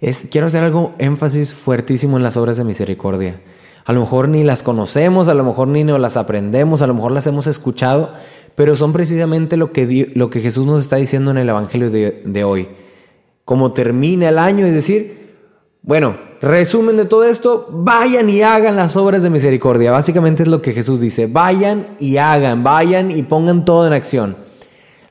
es, 0.00 0.28
quiero 0.30 0.46
hacer 0.46 0.64
algo 0.64 0.94
énfasis 0.98 1.52
fuertísimo 1.52 2.16
en 2.16 2.22
las 2.22 2.36
obras 2.36 2.56
de 2.56 2.64
misericordia. 2.64 3.40
A 3.84 3.92
lo 3.92 4.00
mejor 4.00 4.28
ni 4.28 4.44
las 4.44 4.62
conocemos, 4.62 5.28
a 5.28 5.34
lo 5.34 5.44
mejor 5.44 5.68
ni 5.68 5.84
nos 5.84 6.00
las 6.00 6.16
aprendemos, 6.16 6.82
a 6.82 6.86
lo 6.86 6.94
mejor 6.94 7.12
las 7.12 7.26
hemos 7.26 7.46
escuchado, 7.46 8.10
pero 8.54 8.76
son 8.76 8.92
precisamente 8.92 9.56
lo 9.56 9.72
que, 9.72 10.12
lo 10.14 10.30
que 10.30 10.40
Jesús 10.40 10.66
nos 10.66 10.80
está 10.80 10.96
diciendo 10.96 11.30
en 11.30 11.38
el 11.38 11.48
Evangelio 11.48 11.90
de, 11.90 12.22
de 12.24 12.44
hoy. 12.44 12.68
Como 13.44 13.72
termina 13.72 14.28
el 14.28 14.38
año, 14.38 14.66
es 14.66 14.74
decir, 14.74 15.20
bueno, 15.82 16.18
resumen 16.40 16.96
de 16.96 17.06
todo 17.06 17.24
esto, 17.24 17.68
vayan 17.70 18.28
y 18.28 18.42
hagan 18.42 18.76
las 18.76 18.96
obras 18.96 19.22
de 19.22 19.30
misericordia. 19.30 19.90
Básicamente 19.90 20.42
es 20.42 20.48
lo 20.48 20.62
que 20.62 20.72
Jesús 20.72 21.00
dice, 21.00 21.26
vayan 21.26 21.86
y 21.98 22.18
hagan, 22.18 22.62
vayan 22.62 23.10
y 23.10 23.22
pongan 23.22 23.64
todo 23.64 23.86
en 23.86 23.92
acción. 23.92 24.36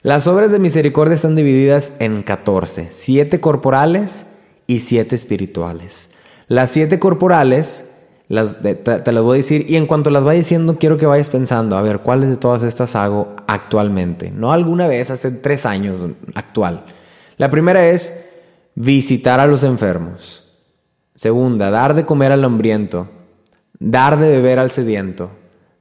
Las 0.01 0.27
obras 0.27 0.51
de 0.51 0.59
misericordia 0.59 1.15
están 1.15 1.35
divididas 1.35 1.93
en 1.99 2.23
14, 2.23 2.87
7 2.89 3.41
corporales 3.41 4.27
y 4.65 4.79
7 4.79 5.13
espirituales. 5.15 6.11
Las 6.47 6.71
7 6.71 6.99
corporales, 6.99 7.88
las 8.29 8.59
te 8.61 9.11
las 9.11 9.23
voy 9.23 9.35
a 9.35 9.37
decir, 9.37 9.65
y 9.67 9.75
en 9.75 9.87
cuanto 9.87 10.11
las 10.11 10.23
vaya 10.23 10.37
diciendo, 10.37 10.77
quiero 10.79 10.97
que 10.97 11.07
vayas 11.07 11.31
pensando, 11.31 11.75
a 11.75 11.81
ver, 11.81 11.99
¿cuáles 11.99 12.29
de 12.29 12.37
todas 12.37 12.61
estas 12.61 12.95
hago 12.95 13.35
actualmente? 13.47 14.29
No 14.31 14.51
alguna 14.51 14.87
vez, 14.87 15.09
hace 15.09 15.31
tres 15.31 15.65
años, 15.65 15.95
actual. 16.35 16.85
La 17.37 17.49
primera 17.49 17.87
es 17.87 18.27
visitar 18.75 19.39
a 19.39 19.47
los 19.47 19.63
enfermos. 19.63 20.53
Segunda, 21.15 21.71
dar 21.71 21.95
de 21.95 22.05
comer 22.05 22.31
al 22.31 22.45
hambriento, 22.45 23.09
dar 23.79 24.19
de 24.19 24.29
beber 24.29 24.59
al 24.59 24.69
sediento, 24.69 25.31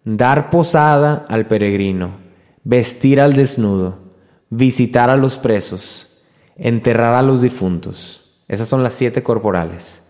dar 0.04 0.48
posada 0.48 1.26
al 1.28 1.46
peregrino, 1.46 2.16
vestir 2.64 3.20
al 3.20 3.34
desnudo, 3.34 3.98
visitar 4.48 5.10
a 5.10 5.18
los 5.18 5.36
presos, 5.38 6.22
enterrar 6.56 7.14
a 7.14 7.22
los 7.22 7.42
difuntos. 7.42 8.40
Esas 8.48 8.68
son 8.68 8.82
las 8.82 8.94
siete 8.94 9.22
corporales. 9.22 10.04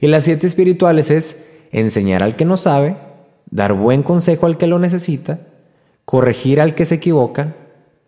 Y 0.00 0.08
las 0.08 0.24
siete 0.24 0.48
espirituales 0.48 1.10
es 1.10 1.55
enseñar 1.76 2.22
al 2.22 2.36
que 2.36 2.46
no 2.46 2.56
sabe, 2.56 2.96
dar 3.50 3.74
buen 3.74 4.02
consejo 4.02 4.46
al 4.46 4.56
que 4.56 4.66
lo 4.66 4.78
necesita, 4.78 5.40
corregir 6.06 6.60
al 6.60 6.74
que 6.74 6.86
se 6.86 6.96
equivoca, 6.96 7.54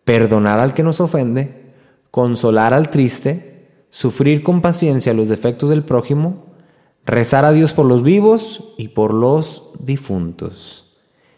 perdonar 0.05 0.59
al 0.59 0.73
que 0.73 0.83
nos 0.83 1.01
ofende, 1.01 1.73
consolar 2.11 2.73
al 2.73 2.89
triste, 2.89 3.67
sufrir 3.91 4.43
con 4.43 4.63
paciencia 4.63 5.13
los 5.13 5.29
defectos 5.29 5.69
del 5.69 5.85
prójimo, 5.85 6.47
rezar 7.05 7.45
a 7.45 7.53
Dios 7.53 7.75
por 7.75 7.85
los 7.85 8.03
vivos 8.03 8.75
y 8.79 8.89
por 8.89 9.13
los 9.13 9.73
difuntos. 9.81 10.97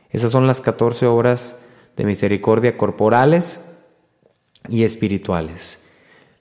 Esas 0.08 0.30
son 0.30 0.46
las 0.46 0.60
14 0.60 1.06
obras 1.06 1.56
de 1.96 2.04
misericordia 2.04 2.76
corporales 2.76 3.60
y 4.68 4.84
espirituales. 4.84 5.87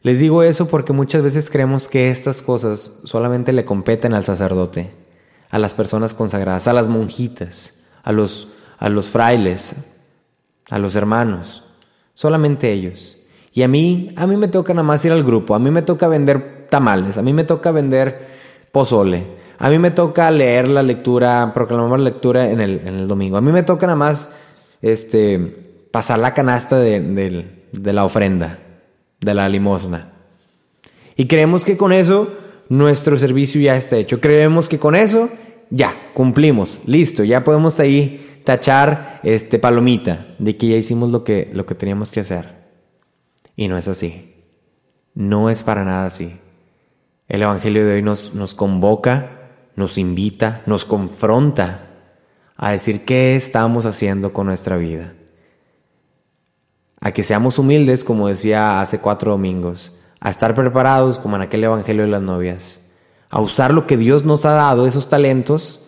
Les 0.04 0.20
digo 0.20 0.44
eso 0.44 0.68
porque 0.68 0.94
muchas 0.94 1.24
veces 1.24 1.50
creemos 1.50 1.88
que 1.88 2.12
estas 2.12 2.44
cosas 2.44 3.00
solamente 3.06 3.54
le 3.54 3.66
competen 3.66 4.14
al 4.14 4.24
sacerdote, 4.24 4.92
a 5.50 5.60
las 5.60 5.74
personas 5.74 6.14
consagradas, 6.14 6.68
a 6.68 6.74
las 6.74 6.88
monjitas, 6.88 7.76
a 8.04 8.12
los, 8.12 8.50
a 8.78 8.90
los 8.90 9.10
frailes, 9.10 9.76
a 10.70 10.80
los 10.80 10.96
hermanos, 10.96 11.64
solamente 12.14 12.72
ellos. 12.72 13.18
Y 13.52 13.64
a 13.64 13.68
mí, 13.68 14.14
a 14.16 14.28
mí 14.28 14.38
me 14.38 14.48
toca 14.48 14.74
nada 14.74 14.84
más 14.84 15.04
ir 15.06 15.12
al 15.12 15.24
grupo, 15.24 15.56
a 15.56 15.60
mí 15.60 15.72
me 15.72 15.82
toca 15.82 16.08
vender 16.08 16.68
tamales, 16.70 17.18
a 17.18 17.22
mí 17.22 17.34
me 17.34 17.44
toca 17.44 17.72
vender 17.72 18.28
pozole, 18.72 19.26
a 19.58 19.70
mí 19.70 19.80
me 19.80 19.92
toca 19.92 20.30
leer 20.30 20.68
la 20.68 20.84
lectura, 20.84 21.52
proclamar 21.54 22.00
la 22.00 22.06
lectura 22.12 22.50
en 22.50 22.62
el, 22.62 22.82
en 22.86 22.96
el 22.96 23.08
domingo, 23.08 23.38
a 23.38 23.42
mí 23.42 23.52
me 23.52 23.64
toca 23.64 23.88
nada 23.88 23.98
más 23.98 24.32
este, 24.82 25.88
pasar 25.92 26.20
la 26.20 26.34
canasta 26.34 26.78
de, 26.78 27.00
de 27.72 27.94
la 27.94 28.06
ofrenda 28.06 28.60
de 29.20 29.34
la 29.34 29.50
limosna. 29.50 30.14
Y 31.16 31.28
creemos 31.28 31.66
que 31.66 31.78
con 31.78 31.92
eso 31.92 32.30
nuestro 32.70 33.18
servicio 33.18 33.60
ya 33.60 33.76
está 33.76 33.98
hecho. 33.98 34.22
Creemos 34.22 34.70
que 34.70 34.80
con 34.80 34.96
eso 34.96 35.30
ya 35.70 35.94
cumplimos, 36.14 36.82
listo, 36.86 37.24
ya 37.24 37.44
podemos 37.44 37.80
ahí 37.80 38.42
tachar 38.44 39.20
este 39.24 39.60
palomita 39.60 40.28
de 40.40 40.56
que 40.58 40.68
ya 40.68 40.78
hicimos 40.78 41.12
lo 41.12 41.24
que, 41.24 41.50
lo 41.54 41.66
que 41.66 41.76
teníamos 41.76 42.12
que 42.12 42.22
hacer. 42.22 42.60
Y 43.56 43.68
no 43.68 43.78
es 43.78 43.88
así. 43.88 44.36
No 45.14 45.50
es 45.50 45.64
para 45.64 45.84
nada 45.84 46.06
así. 46.06 46.40
El 47.28 47.42
Evangelio 47.42 47.86
de 47.86 47.96
hoy 47.96 48.02
nos, 48.02 48.34
nos 48.34 48.54
convoca, 48.54 49.52
nos 49.76 49.98
invita, 49.98 50.62
nos 50.66 50.86
confronta 50.86 51.88
a 52.56 52.72
decir 52.72 53.06
qué 53.06 53.36
estamos 53.36 53.86
haciendo 53.86 54.32
con 54.34 54.48
nuestra 54.48 54.78
vida 54.78 55.14
a 57.02 57.12
que 57.12 57.24
seamos 57.24 57.60
humildes, 57.60 58.04
como 58.04 58.28
decía 58.28 58.82
hace 58.82 59.00
cuatro 59.00 59.32
domingos, 59.32 59.94
a 60.20 60.30
estar 60.30 60.56
preparados, 60.56 61.20
como 61.20 61.36
en 61.36 61.42
aquel 61.42 61.64
Evangelio 61.64 62.04
de 62.04 62.10
las 62.10 62.22
novias, 62.22 62.92
a 63.30 63.42
usar 63.42 63.74
lo 63.74 63.88
que 63.88 63.98
Dios 63.98 64.26
nos 64.26 64.46
ha 64.46 64.52
dado, 64.52 64.88
esos 64.88 65.08
talentos, 65.08 65.82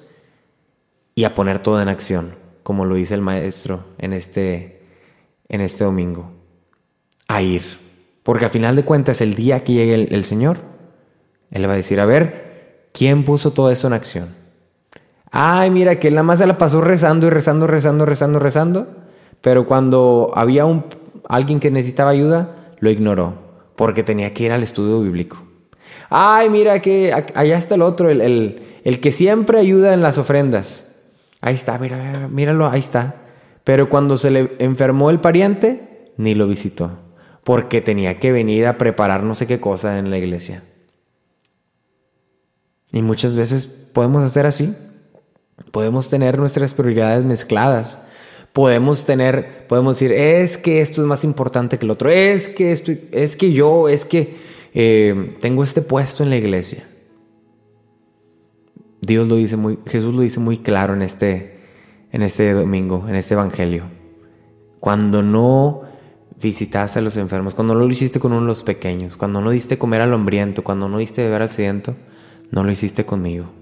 y 1.16 1.24
a 1.26 1.36
poner 1.36 1.60
todo 1.60 1.82
en 1.82 1.90
acción, 1.90 2.36
como 2.64 2.86
lo 2.86 2.96
dice 2.96 3.14
el 3.14 3.22
Maestro 3.22 3.80
en 3.98 4.14
este, 4.14 4.88
en 5.50 5.62
este 5.62 5.84
domingo. 5.84 6.32
A 7.28 7.42
ir. 7.42 7.64
Porque 8.24 8.46
a 8.46 8.50
final 8.50 8.76
de 8.76 8.86
cuentas, 8.86 9.22
el 9.22 9.36
día 9.36 9.64
que 9.64 9.74
llegue 9.74 10.08
el, 10.14 10.26
Señor, 10.26 10.60
Él 11.50 11.68
va 11.68 11.74
a 11.74 11.78
decir, 11.78 12.00
a 12.00 12.06
ver, 12.06 12.90
¿quién 12.94 13.24
puso 13.24 13.52
todo 13.52 13.72
eso 13.72 13.88
en 13.88 13.94
acción? 13.94 14.36
Ay, 15.32 15.72
mira, 15.72 15.98
que 15.98 16.10
él 16.10 16.16
nada 16.16 16.24
más 16.24 16.40
se 16.40 16.46
la 16.46 16.58
pasó 16.58 16.82
rezando 16.82 17.28
y 17.28 17.30
rezando, 17.30 17.66
rezando, 17.66 18.06
rezando, 18.06 18.40
rezando. 18.40 18.88
Pero 19.40 19.66
cuando 19.66 20.32
había 20.36 20.66
un 20.66 20.86
alguien 21.28 21.60
que 21.60 21.72
necesitaba 21.72 22.12
ayuda, 22.12 22.50
lo 22.80 22.90
ignoró, 22.90 23.36
porque 23.82 24.04
tenía 24.04 24.32
que 24.32 24.44
ir 24.44 24.52
al 24.52 24.62
estudio 24.62 25.02
bíblico. 25.02 25.44
Ay, 26.12 26.52
mira 26.52 26.80
que 26.82 27.12
allá 27.34 27.58
está 27.58 27.74
el 27.74 27.82
otro, 27.82 28.12
el, 28.12 28.62
el, 28.84 29.00
que 29.00 29.12
siempre 29.12 29.58
ayuda 29.58 29.96
en 29.96 30.02
las 30.02 30.20
ofrendas. 30.20 30.98
Ahí 31.42 31.56
está, 31.56 31.80
mira, 31.80 32.28
míralo, 32.30 32.70
ahí 32.70 32.80
está. 32.80 33.16
Pero 33.64 33.90
cuando 33.90 34.20
se 34.20 34.30
le 34.30 34.56
enfermó 34.60 35.10
el 35.10 35.20
pariente, 35.20 36.14
ni 36.18 36.36
lo 36.36 36.46
visitó, 36.46 36.92
porque 37.44 37.82
tenía 37.82 38.20
que 38.20 38.32
venir 38.32 38.68
a 38.68 38.78
preparar 38.78 39.24
no 39.24 39.34
sé 39.34 39.48
qué 39.48 39.60
cosa 39.60 39.98
en 39.98 40.12
la 40.12 40.20
iglesia. 40.20 40.64
Y 42.92 43.02
muchas 43.02 43.36
veces 43.36 43.66
podemos 43.66 44.24
hacer 44.24 44.46
así. 44.46 44.76
Podemos 45.72 46.08
tener 46.08 46.38
nuestras 46.38 46.76
prioridades 46.76 47.26
mezcladas 47.26 48.06
podemos 48.54 49.06
tener, 49.06 49.68
podemos 49.68 50.00
decir, 50.00 50.12
es 50.16 50.58
que 50.58 50.82
esto 50.82 51.02
es 51.02 51.08
más 51.08 51.24
importante 51.24 51.78
que 51.78 51.86
el 51.86 51.92
otro, 51.92 52.10
es 52.10 52.50
que 52.50 52.72
esto, 52.72 52.92
es 53.12 53.36
que 53.36 53.54
yo, 53.54 53.88
es 53.90 54.06
que 54.06 54.36
eh, 54.74 55.38
tengo 55.40 55.64
este 55.64 55.82
puesto 55.82 56.24
en 56.24 56.30
la 56.30 56.38
iglesia. 56.38 56.88
Dios 59.02 59.28
lo 59.28 59.36
dice 59.36 59.58
muy, 59.58 59.80
Jesús 59.88 60.14
lo 60.14 60.22
dice 60.22 60.40
muy 60.40 60.58
claro 60.58 60.94
en 60.94 61.02
este, 61.02 61.58
en 62.12 62.22
este 62.22 62.54
domingo, 62.54 63.06
en 63.08 63.16
este 63.16 63.34
evangelio. 63.34 63.86
Cuando 64.80 65.24
no 65.24 65.84
visitaste 66.42 67.00
a 67.00 67.02
los 67.02 67.18
enfermos, 67.18 67.56
cuando 67.56 67.74
no 67.74 67.82
lo 67.82 67.92
hiciste 67.92 68.20
con 68.20 68.32
uno 68.32 68.42
de 68.42 68.48
los 68.48 68.64
pequeños, 68.64 69.18
cuando 69.18 69.42
no 69.42 69.52
diste 69.52 69.78
comer 69.78 70.02
al 70.02 70.14
hambriento, 70.14 70.64
cuando 70.64 70.90
no 70.90 70.98
diste 70.98 71.24
beber 71.24 71.44
al 71.44 71.50
sediento, 71.50 71.96
no 72.52 72.64
lo 72.64 72.72
hiciste 72.72 73.06
conmigo. 73.06 73.61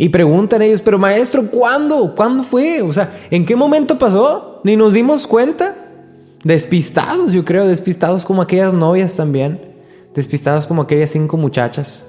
Y 0.00 0.08
preguntan 0.08 0.62
ellos, 0.62 0.80
pero 0.80 0.98
maestro, 0.98 1.50
¿cuándo? 1.50 2.14
¿Cuándo 2.16 2.42
fue? 2.42 2.80
O 2.80 2.90
sea, 2.90 3.12
¿en 3.30 3.44
qué 3.44 3.54
momento 3.54 3.98
pasó? 3.98 4.62
Ni 4.64 4.74
nos 4.74 4.94
dimos 4.94 5.26
cuenta. 5.26 5.76
Despistados, 6.42 7.34
yo 7.34 7.44
creo, 7.44 7.66
despistados 7.66 8.24
como 8.24 8.40
aquellas 8.40 8.72
novias 8.72 9.14
también. 9.14 9.60
Despistados 10.14 10.66
como 10.66 10.80
aquellas 10.80 11.10
cinco 11.10 11.36
muchachas. 11.36 12.06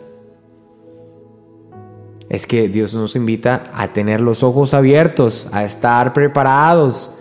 Es 2.29 2.47
que 2.47 2.69
Dios 2.69 2.95
nos 2.95 3.17
invita 3.17 3.63
a 3.73 3.89
tener 3.89 4.21
los 4.21 4.41
ojos 4.41 4.73
abiertos, 4.73 5.49
a 5.51 5.65
estar 5.65 6.13
preparados. 6.13 7.11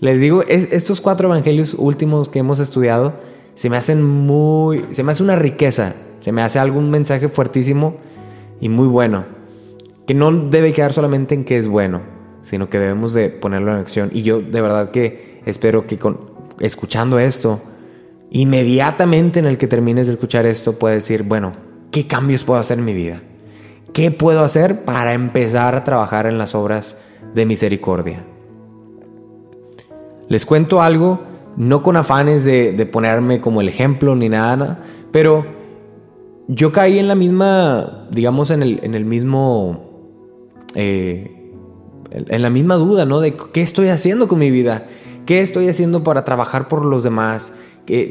Les 0.00 0.20
digo, 0.20 0.42
estos 0.48 1.02
cuatro 1.02 1.28
evangelios 1.28 1.74
últimos 1.74 2.30
que 2.30 2.38
hemos 2.38 2.60
estudiado 2.60 3.12
se 3.56 3.68
me 3.68 3.76
hacen 3.76 4.02
muy, 4.02 4.86
se 4.90 5.02
me 5.02 5.12
hace 5.12 5.22
una 5.22 5.36
riqueza, 5.36 5.92
se 6.22 6.32
me 6.32 6.40
hace 6.40 6.58
algún 6.58 6.88
mensaje 6.88 7.28
fuertísimo 7.28 7.96
y 8.58 8.70
muy 8.70 8.88
bueno 8.88 9.43
que 10.06 10.14
no 10.14 10.30
debe 10.32 10.72
quedar 10.72 10.92
solamente 10.92 11.34
en 11.34 11.44
que 11.44 11.56
es 11.56 11.68
bueno, 11.68 12.02
sino 12.42 12.68
que 12.68 12.78
debemos 12.78 13.14
de 13.14 13.30
ponerlo 13.30 13.72
en 13.72 13.78
acción. 13.78 14.10
Y 14.12 14.22
yo 14.22 14.40
de 14.40 14.60
verdad 14.60 14.90
que 14.90 15.40
espero 15.46 15.86
que 15.86 15.98
con, 15.98 16.32
escuchando 16.60 17.18
esto, 17.18 17.60
inmediatamente 18.30 19.38
en 19.38 19.46
el 19.46 19.58
que 19.58 19.66
termines 19.66 20.06
de 20.06 20.12
escuchar 20.12 20.46
esto, 20.46 20.78
puedas 20.78 20.96
decir, 20.96 21.22
bueno, 21.22 21.52
¿qué 21.90 22.06
cambios 22.06 22.44
puedo 22.44 22.60
hacer 22.60 22.78
en 22.78 22.84
mi 22.84 22.94
vida? 22.94 23.22
¿Qué 23.92 24.10
puedo 24.10 24.42
hacer 24.42 24.84
para 24.84 25.14
empezar 25.14 25.74
a 25.74 25.84
trabajar 25.84 26.26
en 26.26 26.36
las 26.36 26.54
obras 26.54 26.98
de 27.34 27.46
misericordia? 27.46 28.24
Les 30.28 30.44
cuento 30.44 30.82
algo, 30.82 31.22
no 31.56 31.82
con 31.82 31.96
afanes 31.96 32.44
de, 32.44 32.88
ponerme 32.92 33.40
como 33.40 33.60
el 33.60 33.68
ejemplo 33.68 34.16
ni 34.16 34.28
nada, 34.28 34.82
pero 35.12 35.46
yo 36.48 36.72
caí 36.72 36.98
en 36.98 37.08
la 37.08 37.14
misma, 37.14 38.08
digamos, 38.10 38.50
en 38.50 38.62
el 38.62 39.04
mismo 39.04 39.93
eh, 40.74 41.52
en 42.10 42.42
la 42.42 42.50
misma 42.50 42.76
duda, 42.76 43.06
¿no? 43.06 43.20
De 43.20 43.34
qué 43.52 43.62
estoy 43.62 43.88
haciendo 43.88 44.28
con 44.28 44.38
mi 44.38 44.50
vida, 44.50 44.86
qué 45.26 45.40
estoy 45.40 45.68
haciendo 45.68 46.04
para 46.04 46.24
trabajar 46.24 46.68
por 46.68 46.84
los 46.84 47.02
demás. 47.02 47.52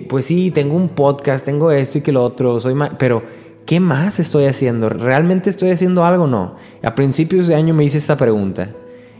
Pues 0.09 0.25
sí, 0.25 0.51
tengo 0.51 0.75
un 0.75 0.89
podcast, 0.89 1.45
tengo 1.45 1.71
esto 1.71 1.97
y 1.97 2.01
que 2.01 2.11
lo 2.11 2.21
otro, 2.21 2.59
soy 2.59 2.75
pero 2.97 3.23
¿qué 3.65 3.79
más 3.79 4.19
estoy 4.19 4.45
haciendo? 4.45 4.89
¿Realmente 4.89 5.49
estoy 5.49 5.71
haciendo 5.71 6.05
algo 6.05 6.25
o 6.25 6.27
no? 6.27 6.57
A 6.83 6.95
principios 6.95 7.47
de 7.47 7.55
año 7.55 7.73
me 7.73 7.83
hice 7.83 7.97
esa 7.97 8.17
pregunta 8.17 8.69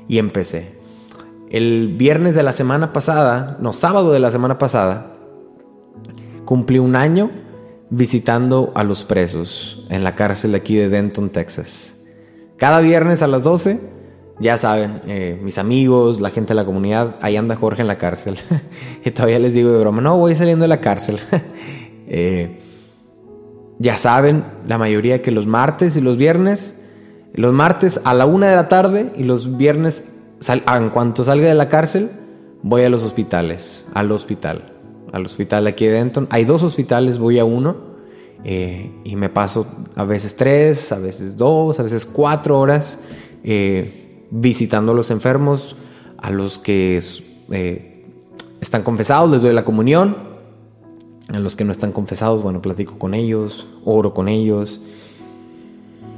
y 0.08 0.20
empecé. 0.20 0.74
El 1.50 1.96
viernes 1.98 2.36
de 2.36 2.44
la 2.44 2.54
semana 2.54 2.94
pasada, 2.94 3.58
no, 3.62 3.74
sábado 3.74 4.12
de 4.12 4.20
la 4.20 4.32
semana 4.32 4.58
pasada, 4.58 5.16
cumplí 6.46 6.80
un 6.80 6.96
año 6.96 7.32
visitando 7.90 8.72
a 8.76 8.84
los 8.84 9.04
presos 9.04 9.86
en 9.90 10.04
la 10.04 10.16
cárcel 10.16 10.56
aquí 10.56 10.76
de 10.76 10.90
Denton, 10.90 11.30
Texas. 11.30 12.03
Cada 12.58 12.80
viernes 12.80 13.22
a 13.22 13.28
las 13.28 13.44
12, 13.44 13.80
ya 14.40 14.58
saben, 14.58 15.02
eh, 15.08 15.40
mis 15.42 15.58
amigos, 15.58 16.22
la 16.22 16.30
gente 16.30 16.50
de 16.50 16.56
la 16.56 16.66
comunidad, 16.66 17.16
ahí 17.22 17.36
anda 17.36 17.56
Jorge 17.56 17.82
en 17.82 17.88
la 17.88 17.98
cárcel. 17.98 18.38
y 19.06 19.12
todavía 19.12 19.40
les 19.40 19.54
digo 19.54 19.72
de 19.72 19.80
broma, 19.80 20.02
no, 20.02 20.18
voy 20.18 20.36
saliendo 20.36 20.64
de 20.64 20.70
la 20.70 20.82
cárcel. 20.82 21.20
Eh, 22.16 22.60
ya 23.80 23.98
saben, 23.98 24.44
la 24.68 24.78
mayoría 24.78 25.22
que 25.22 25.32
los 25.32 25.48
martes 25.48 25.98
y 25.98 26.02
los 26.02 26.18
viernes, 26.18 26.82
los 27.34 27.54
martes 27.54 28.02
a 28.04 28.14
la 28.14 28.26
una 28.28 28.50
de 28.50 28.56
la 28.56 28.68
tarde 28.68 29.12
y 29.16 29.24
los 29.24 29.58
viernes, 29.58 30.20
en 30.48 30.90
cuanto 30.90 31.24
salga 31.24 31.48
de 31.48 31.56
la 31.56 31.70
cárcel, 31.70 32.12
voy 32.62 32.84
a 32.84 32.90
los 32.90 33.04
hospitales, 33.04 33.86
al 33.96 34.12
hospital, 34.12 34.74
al 35.12 35.26
hospital 35.26 35.66
aquí 35.66 35.86
de 35.86 35.94
Denton. 35.94 36.28
Hay 36.30 36.44
dos 36.44 36.62
hospitales, 36.62 37.18
voy 37.18 37.40
a 37.40 37.46
uno 37.46 37.93
eh, 38.44 38.92
y 39.04 39.16
me 39.16 39.30
paso 39.30 39.66
a 39.96 40.04
veces 40.04 40.36
tres, 40.36 40.92
a 40.92 41.00
veces 41.00 41.38
dos, 41.38 41.80
a 41.80 41.84
veces 41.84 42.06
cuatro 42.06 42.60
horas 42.60 43.00
eh, 43.44 44.28
visitando 44.32 44.92
a 44.92 44.96
los 44.96 45.12
enfermos, 45.12 45.76
a 46.18 46.30
los 46.30 46.60
que 46.60 47.02
eh, 47.52 48.06
están 48.62 48.84
confesados, 48.84 49.32
les 49.32 49.42
doy 49.44 49.54
la 49.54 49.64
comunión, 49.64 50.18
a 51.30 51.40
los 51.40 51.56
que 51.56 51.64
no 51.64 51.72
están 51.72 51.92
confesados, 51.92 52.44
bueno, 52.44 52.62
platico 52.62 52.98
con 52.98 53.14
ellos, 53.14 53.68
oro 53.86 54.14
con 54.14 54.28
ellos. 54.28 54.82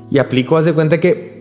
Y 0.09 0.17
aplico, 0.17 0.57
haz 0.57 0.65
de 0.65 0.73
cuenta 0.73 0.99
que 0.99 1.35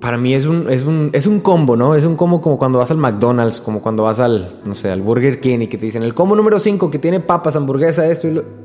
para 0.00 0.18
mí 0.18 0.34
es 0.34 0.46
un, 0.46 0.68
es 0.68 0.84
un, 0.84 1.10
es 1.12 1.26
un 1.26 1.40
combo, 1.40 1.76
¿no? 1.76 1.94
Es 1.94 2.04
un 2.04 2.16
combo 2.16 2.40
como 2.40 2.58
cuando 2.58 2.80
vas 2.80 2.90
al 2.90 2.96
McDonald's, 2.96 3.60
como 3.60 3.80
cuando 3.80 4.02
vas 4.02 4.18
al, 4.18 4.60
no 4.64 4.74
sé, 4.74 4.90
al 4.90 5.00
Burger 5.00 5.40
King 5.40 5.60
y 5.60 5.66
que 5.68 5.78
te 5.78 5.86
dicen 5.86 6.02
el 6.02 6.14
combo 6.14 6.34
número 6.36 6.58
5 6.58 6.90
que 6.90 6.98
tiene 6.98 7.20
papas, 7.20 7.56
hamburguesa, 7.56 8.08
esto 8.08 8.28
y 8.28 8.32
lo... 8.32 8.61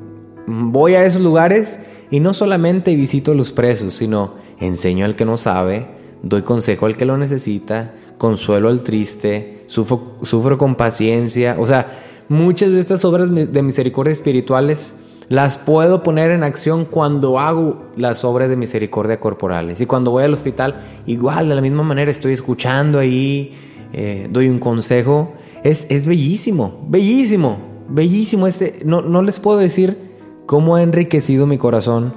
Voy 0.47 0.95
a 0.95 1.05
esos 1.05 1.21
lugares 1.21 1.79
y 2.09 2.21
no 2.21 2.33
solamente 2.33 2.95
visito 2.95 3.33
a 3.33 3.35
los 3.35 3.51
presos, 3.51 3.93
sino 3.93 4.35
enseño 4.59 5.03
al 5.03 5.17
que 5.17 5.25
no 5.25 5.35
sabe, 5.35 5.87
doy 6.23 6.43
consejo 6.43 6.85
al 6.85 6.95
que 6.95 7.05
lo 7.05 7.17
necesita, 7.17 7.93
consuelo 8.17 8.69
al 8.69 8.81
triste, 8.81 9.63
sufro, 9.67 10.15
sufro 10.21 10.57
con 10.57 10.75
paciencia. 10.75 11.57
O 11.59 11.67
sea, 11.67 11.87
muchas 12.29 12.71
de 12.71 12.79
estas 12.79 13.03
obras 13.03 13.29
de 13.33 13.61
misericordia 13.61 14.13
espirituales 14.13 14.95
las 15.29 15.57
puedo 15.57 16.03
poner 16.03 16.31
en 16.31 16.43
acción 16.43 16.85
cuando 16.85 17.39
hago 17.39 17.83
las 17.97 18.23
obras 18.23 18.49
de 18.49 18.55
misericordia 18.55 19.19
corporales. 19.19 19.81
Y 19.81 19.85
cuando 19.85 20.11
voy 20.11 20.23
al 20.23 20.33
hospital, 20.33 20.81
igual, 21.05 21.49
de 21.49 21.55
la 21.55 21.61
misma 21.61 21.83
manera, 21.83 22.09
estoy 22.09 22.31
escuchando 22.31 22.99
ahí, 22.99 23.53
eh, 23.91 24.27
doy 24.31 24.47
un 24.47 24.59
consejo. 24.59 25.33
Es, 25.63 25.87
es 25.89 26.07
bellísimo, 26.07 26.85
bellísimo, 26.87 27.57
bellísimo. 27.89 28.47
Este, 28.47 28.79
no, 28.85 29.01
no 29.01 29.21
les 29.21 29.39
puedo 29.39 29.57
decir 29.57 30.06
cómo 30.47 30.77
ha 30.77 30.81
enriquecido 30.81 31.45
mi 31.45 31.59
corazón, 31.59 32.15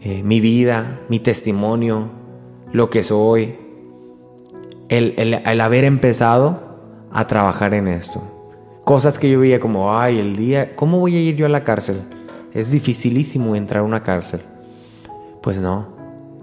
eh, 0.00 0.22
mi 0.24 0.40
vida, 0.40 1.02
mi 1.08 1.20
testimonio, 1.20 2.08
lo 2.72 2.90
que 2.90 3.02
soy, 3.02 3.58
el, 4.88 5.14
el, 5.18 5.60
haber 5.60 5.84
empezado 5.84 6.78
a 7.12 7.26
trabajar 7.26 7.74
en 7.74 7.86
esto. 7.86 8.22
Cosas 8.84 9.18
que 9.18 9.30
yo 9.30 9.38
veía 9.38 9.60
como, 9.60 9.96
ay, 9.96 10.18
el 10.18 10.34
día, 10.34 10.74
¿cómo 10.74 10.98
voy 10.98 11.14
a 11.16 11.20
ir 11.20 11.36
yo 11.36 11.44
a 11.44 11.50
la 11.50 11.62
cárcel? 11.62 12.00
Es 12.54 12.70
dificilísimo 12.70 13.54
entrar 13.54 13.82
a 13.82 13.84
una 13.84 14.02
cárcel. 14.02 14.40
Pues 15.42 15.60
no, 15.60 15.88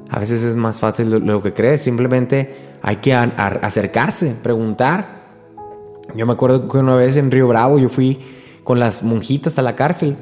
a 0.09 0.19
veces 0.19 0.43
es 0.43 0.55
más 0.55 0.79
fácil 0.79 1.09
de 1.09 1.19
lo 1.19 1.41
que 1.41 1.53
crees, 1.53 1.81
simplemente 1.81 2.55
hay 2.83 2.97
que 2.97 3.15
acercarse, 3.15 4.35
preguntar. 4.43 5.25
Yo 6.15 6.27
me 6.27 6.33
acuerdo 6.33 6.67
que 6.67 6.77
una 6.77 6.95
vez 6.95 7.17
en 7.17 7.31
Río 7.31 7.47
Bravo 7.47 7.79
yo 7.79 7.89
fui 7.89 8.19
con 8.63 8.79
las 8.79 9.01
monjitas 9.01 9.57
a 9.57 9.63
la 9.63 9.75
cárcel 9.75 10.15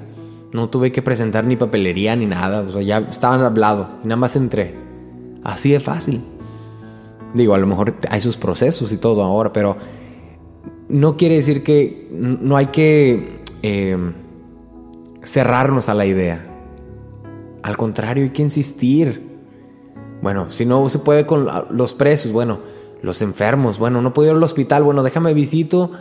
no 0.53 0.69
tuve 0.69 0.91
que 0.91 1.01
presentar 1.01 1.45
ni 1.45 1.57
papelería 1.57 2.15
ni 2.15 2.27
nada. 2.27 2.61
O 2.61 2.71
sea, 2.71 2.81
ya 2.81 2.99
estaban 2.99 3.41
hablado 3.41 3.89
y 4.03 4.07
nada 4.07 4.17
más 4.17 4.35
entré. 4.35 4.75
Así 5.43 5.71
de 5.71 5.79
fácil. 5.79 6.21
Digo, 7.33 7.55
a 7.55 7.57
lo 7.57 7.67
mejor 7.67 7.95
hay 8.09 8.21
sus 8.21 8.37
procesos 8.37 8.91
y 8.93 8.97
todo 8.97 9.23
ahora, 9.23 9.51
pero 9.51 9.75
no 10.87 11.17
quiere 11.17 11.35
decir 11.35 11.63
que 11.63 12.07
no 12.11 12.55
hay 12.55 12.67
que 12.67 13.41
eh, 13.63 13.97
cerrarnos 15.23 15.89
a 15.89 15.95
la 15.95 16.05
idea. 16.05 16.45
Al 17.63 17.75
contrario, 17.75 18.23
hay 18.23 18.29
que 18.29 18.43
insistir. 18.43 19.33
Bueno, 20.21 20.51
si 20.51 20.65
no 20.65 20.87
se 20.89 20.99
puede 20.99 21.25
con 21.25 21.47
los 21.71 21.95
presos, 21.95 22.31
bueno, 22.31 22.59
los 23.01 23.21
enfermos, 23.23 23.79
bueno, 23.79 24.01
no 24.01 24.13
puedo 24.13 24.29
ir 24.29 24.37
al 24.37 24.43
hospital, 24.43 24.83
bueno, 24.83 25.01
déjame 25.01 25.33
visito 25.33 25.91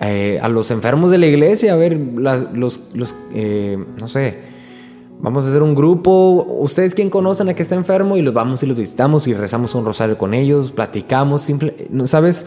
eh, 0.00 0.38
a 0.40 0.48
los 0.48 0.70
enfermos 0.70 1.10
de 1.10 1.18
la 1.18 1.26
iglesia, 1.26 1.74
a 1.74 1.76
ver, 1.76 1.94
los, 1.94 2.80
los 2.94 3.14
eh, 3.34 3.78
no 3.98 4.08
sé, 4.08 4.38
vamos 5.20 5.44
a 5.44 5.50
hacer 5.50 5.62
un 5.62 5.74
grupo, 5.74 6.46
ustedes 6.60 6.94
quien 6.94 7.10
conocen 7.10 7.50
a 7.50 7.54
que 7.54 7.62
está 7.62 7.74
enfermo 7.74 8.16
y 8.16 8.22
los 8.22 8.32
vamos 8.32 8.62
y 8.62 8.66
los 8.66 8.78
visitamos 8.78 9.26
y 9.26 9.34
rezamos 9.34 9.74
un 9.74 9.84
rosario 9.84 10.16
con 10.16 10.32
ellos, 10.32 10.72
platicamos, 10.72 11.42
simple, 11.42 11.74
¿sabes? 12.04 12.46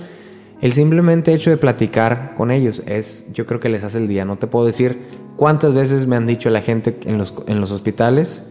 El 0.62 0.74
simplemente 0.74 1.32
hecho 1.34 1.52
de 1.52 1.58
platicar 1.58 2.34
con 2.36 2.50
ellos 2.50 2.82
es, 2.88 3.32
yo 3.34 3.46
creo 3.46 3.60
que 3.60 3.70
les 3.70 3.84
hace 3.84 4.00
el 4.00 4.08
día, 4.08 4.26
no 4.26 4.38
te 4.38 4.48
puedo 4.48 4.66
decir 4.66 4.98
cuántas 5.36 5.76
veces 5.76 6.08
me 6.08 6.16
han 6.16 6.26
dicho 6.26 6.50
la 6.50 6.62
gente 6.62 7.00
en 7.04 7.20
los, 7.20 7.36
en 7.46 7.60
los 7.60 7.72
hospitales, 7.72 8.42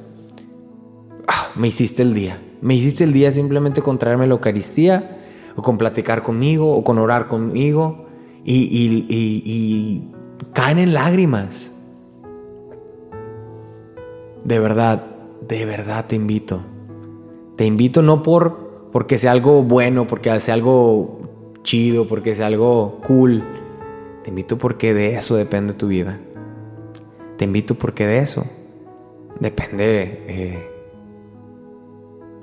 ah, 1.27 1.49
me 1.57 1.67
hiciste 1.67 2.03
el 2.03 2.15
día, 2.15 2.41
me 2.61 2.75
hiciste 2.75 3.03
el 3.03 3.13
día 3.13 3.33
simplemente 3.33 3.83
con 3.83 3.99
traerme 3.99 4.29
la 4.29 4.35
Eucaristía, 4.35 5.19
o 5.57 5.63
con 5.63 5.77
platicar 5.77 6.23
conmigo, 6.23 6.75
o 6.77 6.85
con 6.85 6.99
orar 6.99 7.29
conmigo, 7.29 8.02
y, 8.45 10.09
caen 10.53 10.79
en 10.79 10.95
lágrimas. 10.95 11.73
De 14.45 14.59
verdad, 14.59 15.05
de 15.47 15.65
verdad 15.65 16.07
te 16.07 16.17
invito. 16.17 16.63
Te 17.57 17.65
invito 17.67 18.03
no 18.03 18.23
por 18.23 18.91
porque 18.93 19.19
sea 19.19 19.33
algo 19.33 19.63
bueno, 19.63 20.07
porque 20.07 20.39
sea 20.41 20.55
algo 20.55 21.21
chido, 21.63 22.07
porque 22.07 22.35
sea 22.35 22.47
algo 22.47 23.01
cool. 23.07 23.45
Te 24.23 24.31
invito 24.31 24.59
porque 24.59 24.95
de 24.95 25.15
eso 25.15 25.37
depende 25.37 25.73
tu 25.73 25.89
vida. 25.89 26.21
Te 27.39 27.45
invito 27.45 27.75
porque 27.75 28.07
de 28.07 28.19
eso 28.19 28.45
depende, 29.41 30.25
eh, 30.29 30.71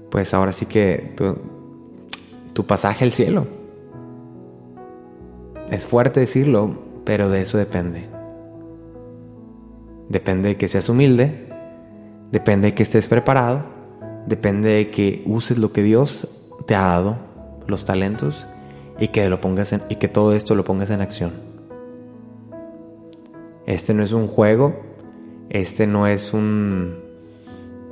pues 0.09 0.33
ahora 0.33 0.51
sí 0.51 0.65
que 0.65 1.13
tu, 1.15 1.37
tu 2.53 2.65
pasaje 2.65 3.05
al 3.05 3.11
cielo. 3.11 3.58
Es 5.71 5.85
fuerte 5.85 6.21
decirlo, 6.21 6.79
pero 7.05 7.29
de 7.29 7.41
eso 7.41 7.57
depende. 7.57 8.09
Depende 10.09 10.49
de 10.49 10.57
que 10.57 10.67
seas 10.67 10.89
humilde, 10.89 11.47
depende 12.31 12.69
de 12.69 12.75
que 12.75 12.83
estés 12.83 13.07
preparado, 13.07 13.63
depende 14.25 14.69
de 14.69 14.89
que 14.89 15.23
uses 15.27 15.59
lo 15.59 15.71
que 15.71 15.83
Dios 15.83 16.47
te 16.65 16.75
ha 16.75 16.81
dado, 16.81 17.17
los 17.67 17.85
talentos, 17.85 18.47
y 18.99 19.09
que, 19.09 19.29
lo 19.29 19.39
pongas 19.41 19.75
y 19.89 19.95
que 19.95 20.07
todo 20.07 20.33
esto 20.33 20.55
lo 20.55 20.65
pongas 20.65 20.89
en 20.89 21.01
acción. 21.01 21.31
Este 23.67 23.93
no 23.93 24.01
es 24.01 24.11
un 24.11 24.27
juego, 24.27 24.75
este 25.49 25.85
no 25.85 26.07
es 26.07 26.33
un 26.33 26.97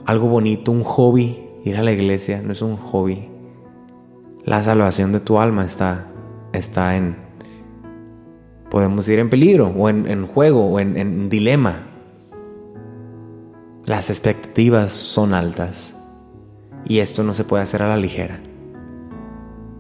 algo 0.06 0.30
bonito, 0.30 0.72
un 0.72 0.84
hobby, 0.84 1.44
ir 1.64 1.78
a 1.78 1.84
la 1.84 1.92
iglesia, 1.92 2.42
no 2.42 2.54
es 2.54 2.64
un 2.64 2.78
hobby. 2.78 3.30
La 4.44 4.64
salvación 4.64 5.12
de 5.12 5.20
tu 5.20 5.40
alma 5.40 5.66
está, 5.66 6.08
está 6.54 6.96
en, 6.96 7.27
podemos 8.70 9.08
ir 9.10 9.20
en 9.20 9.30
peligro 9.30 9.68
o 9.68 9.90
en, 9.90 10.28
juego 10.28 10.68
o 10.68 10.80
en, 10.80 11.30
dilema. 11.30 11.88
Las 13.86 14.10
expectativas 14.10 14.92
son 14.92 15.34
altas 15.34 15.96
y 16.86 17.00
esto 17.00 17.24
no 17.24 17.34
se 17.34 17.44
puede 17.44 17.64
hacer 17.64 17.82
a 17.82 17.88
la 17.88 17.98
ligera. 17.98 18.40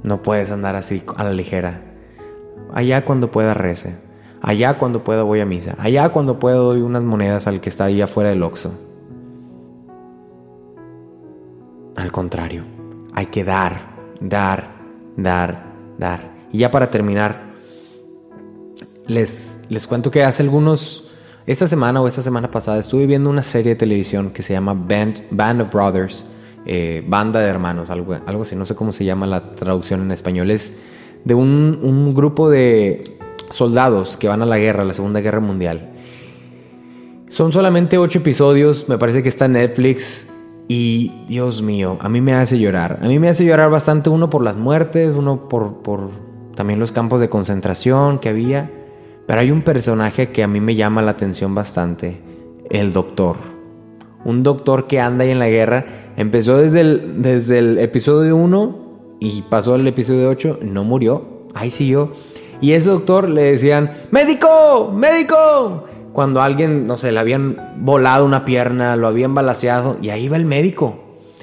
No 0.03 0.21
puedes 0.21 0.51
andar 0.51 0.75
así 0.75 1.03
a 1.17 1.23
la 1.23 1.33
ligera. 1.33 1.81
Allá 2.73 3.03
cuando 3.03 3.31
pueda 3.31 3.53
rece. 3.53 3.95
Allá 4.41 4.77
cuando 4.77 5.03
pueda 5.03 5.23
voy 5.23 5.41
a 5.41 5.45
misa. 5.45 5.75
Allá 5.79 6.09
cuando 6.09 6.39
pueda 6.39 6.57
doy 6.57 6.81
unas 6.81 7.03
monedas 7.03 7.47
al 7.47 7.59
que 7.59 7.69
está 7.69 7.85
ahí 7.85 8.01
afuera 8.01 8.29
del 8.29 8.43
oxo. 8.43 8.71
Al 11.97 12.11
contrario, 12.11 12.63
hay 13.13 13.25
que 13.25 13.43
dar, 13.43 13.79
dar, 14.21 14.67
dar, 15.17 15.73
dar. 15.97 16.31
Y 16.51 16.59
ya 16.59 16.69
para 16.69 16.91
terminar, 16.91 17.46
les, 19.07 19.61
les 19.69 19.87
cuento 19.87 20.11
que 20.11 20.23
hace 20.23 20.43
algunos, 20.43 21.09
esta 21.45 21.67
semana 21.67 22.01
o 22.01 22.07
esta 22.07 22.21
semana 22.21 22.51
pasada 22.51 22.79
estuve 22.79 23.05
viendo 23.05 23.29
una 23.29 23.43
serie 23.43 23.73
de 23.73 23.75
televisión 23.75 24.31
que 24.31 24.43
se 24.43 24.53
llama 24.53 24.73
Band, 24.73 25.23
Band 25.31 25.61
of 25.61 25.71
Brothers, 25.71 26.25
eh, 26.65 27.03
Banda 27.07 27.39
de 27.39 27.47
Hermanos, 27.47 27.89
algo, 27.89 28.17
algo 28.25 28.41
así, 28.41 28.55
no 28.55 28.65
sé 28.65 28.75
cómo 28.75 28.91
se 28.91 29.05
llama 29.05 29.25
la 29.25 29.55
traducción 29.55 30.01
en 30.01 30.11
español. 30.11 30.51
Es 30.51 30.73
de 31.23 31.33
un, 31.33 31.79
un 31.81 32.09
grupo 32.09 32.49
de 32.49 33.01
soldados 33.49 34.17
que 34.17 34.27
van 34.27 34.41
a 34.41 34.45
la 34.45 34.57
guerra, 34.57 34.81
a 34.81 34.85
la 34.85 34.93
Segunda 34.93 35.21
Guerra 35.21 35.39
Mundial. 35.39 35.93
Son 37.29 37.51
solamente 37.51 37.97
ocho 37.97 38.19
episodios, 38.19 38.87
me 38.87 38.97
parece 38.97 39.23
que 39.23 39.29
está 39.29 39.45
en 39.45 39.53
Netflix. 39.53 40.29
Y 40.69 41.23
Dios 41.27 41.61
mío, 41.61 41.97
a 42.01 42.09
mí 42.09 42.19
me 42.19 42.33
hace 42.33 42.59
llorar. 42.59 42.99
A 43.01 43.07
mí 43.07 43.19
me 43.19 43.29
hace 43.29 43.45
llorar 43.45 43.69
bastante, 43.69 44.09
uno 44.09 44.29
por 44.29 44.43
las 44.43 44.57
muertes, 44.57 45.15
uno 45.15 45.47
por, 45.47 45.77
por 45.81 46.09
también 46.55 46.79
los 46.79 46.91
campos 46.91 47.21
de 47.21 47.29
concentración 47.29 48.19
que 48.19 48.27
había. 48.29 48.76
Pero 49.27 49.41
hay 49.41 49.51
un 49.51 49.61
personaje 49.61 50.29
que 50.29 50.41
a 50.41 50.47
mí 50.47 50.61
me 50.61 50.73
llama 50.73 51.01
la 51.01 51.11
atención 51.11 51.53
bastante, 51.53 52.21
el 52.69 52.93
doctor. 52.93 53.35
Un 54.23 54.41
doctor 54.41 54.87
que 54.87 55.01
anda 55.01 55.25
ahí 55.25 55.31
en 55.31 55.39
la 55.39 55.49
guerra. 55.49 55.85
Empezó 56.15 56.57
desde 56.57 56.79
el, 56.79 57.21
desde 57.21 57.59
el 57.59 57.77
episodio 57.77 58.37
1 58.37 59.17
y 59.19 59.41
pasó 59.43 59.73
al 59.73 59.85
episodio 59.85 60.29
8, 60.29 60.59
no 60.61 60.85
murió, 60.85 61.45
ahí 61.53 61.71
siguió. 61.71 62.13
Y 62.61 62.71
ese 62.71 62.89
doctor 62.89 63.29
le 63.29 63.43
decían, 63.43 63.91
médico, 64.11 64.93
médico. 64.95 65.83
Cuando 66.13 66.41
alguien, 66.41 66.87
no 66.87 66.97
sé, 66.97 67.11
le 67.11 67.19
habían 67.19 67.75
volado 67.79 68.25
una 68.25 68.45
pierna, 68.45 68.95
lo 68.95 69.07
habían 69.07 69.35
balaseado, 69.35 69.97
y 70.01 70.09
ahí 70.09 70.29
va 70.29 70.37
el 70.37 70.45
médico. 70.45 70.99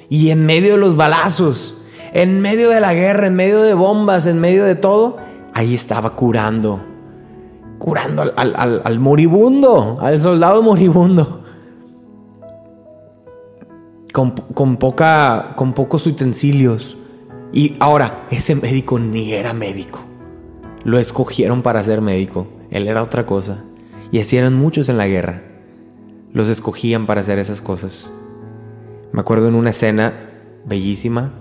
Y 0.09 0.31
en 0.31 0.43
medio 0.45 0.73
de 0.73 0.79
los 0.79 0.97
balazos, 0.97 1.83
en 2.13 2.41
medio 2.41 2.69
de 2.71 2.79
la 2.79 2.95
guerra, 2.95 3.27
en 3.27 3.35
medio 3.35 3.61
de 3.61 3.75
bombas, 3.75 4.25
en 4.25 4.39
medio 4.39 4.65
de 4.65 4.75
todo, 4.75 5.17
ahí 5.53 5.75
estaba 5.75 6.15
curando 6.15 6.94
curando 7.77 8.23
al, 8.35 8.99
moribundo, 8.99 9.97
al 9.99 10.19
soldado 10.19 10.61
moribundo. 10.61 11.41
con, 14.15 14.77
poca, 14.77 15.53
con 15.57 15.73
pocos 15.73 16.07
utensilios. 16.07 16.97
Y 17.51 17.75
ahora, 17.79 18.25
ese 18.31 18.55
médico 18.55 18.97
ni 18.97 19.33
era 19.33 19.53
médico. 19.53 19.99
Lo 20.83 20.99
escogieron 20.99 21.61
para 21.61 21.83
ser 21.83 21.99
médico. 21.99 22.47
Él 22.71 22.87
era 22.87 23.03
otra 23.03 23.25
cosa. 23.25 23.63
Y 24.11 24.19
así 24.19 24.37
eran 24.37 24.53
muchos 24.53 24.87
en 24.87 24.97
la 24.97 25.07
guerra. 25.07 25.41
Los 26.31 26.47
escogían 26.47 27.05
para 27.05 27.21
hacer 27.21 27.39
esas 27.39 27.61
cosas. 27.61 28.11
Me 29.11 29.19
acuerdo 29.19 29.49
en 29.49 29.55
una 29.55 29.71
escena 29.71 30.13
bellísima. 30.65 31.33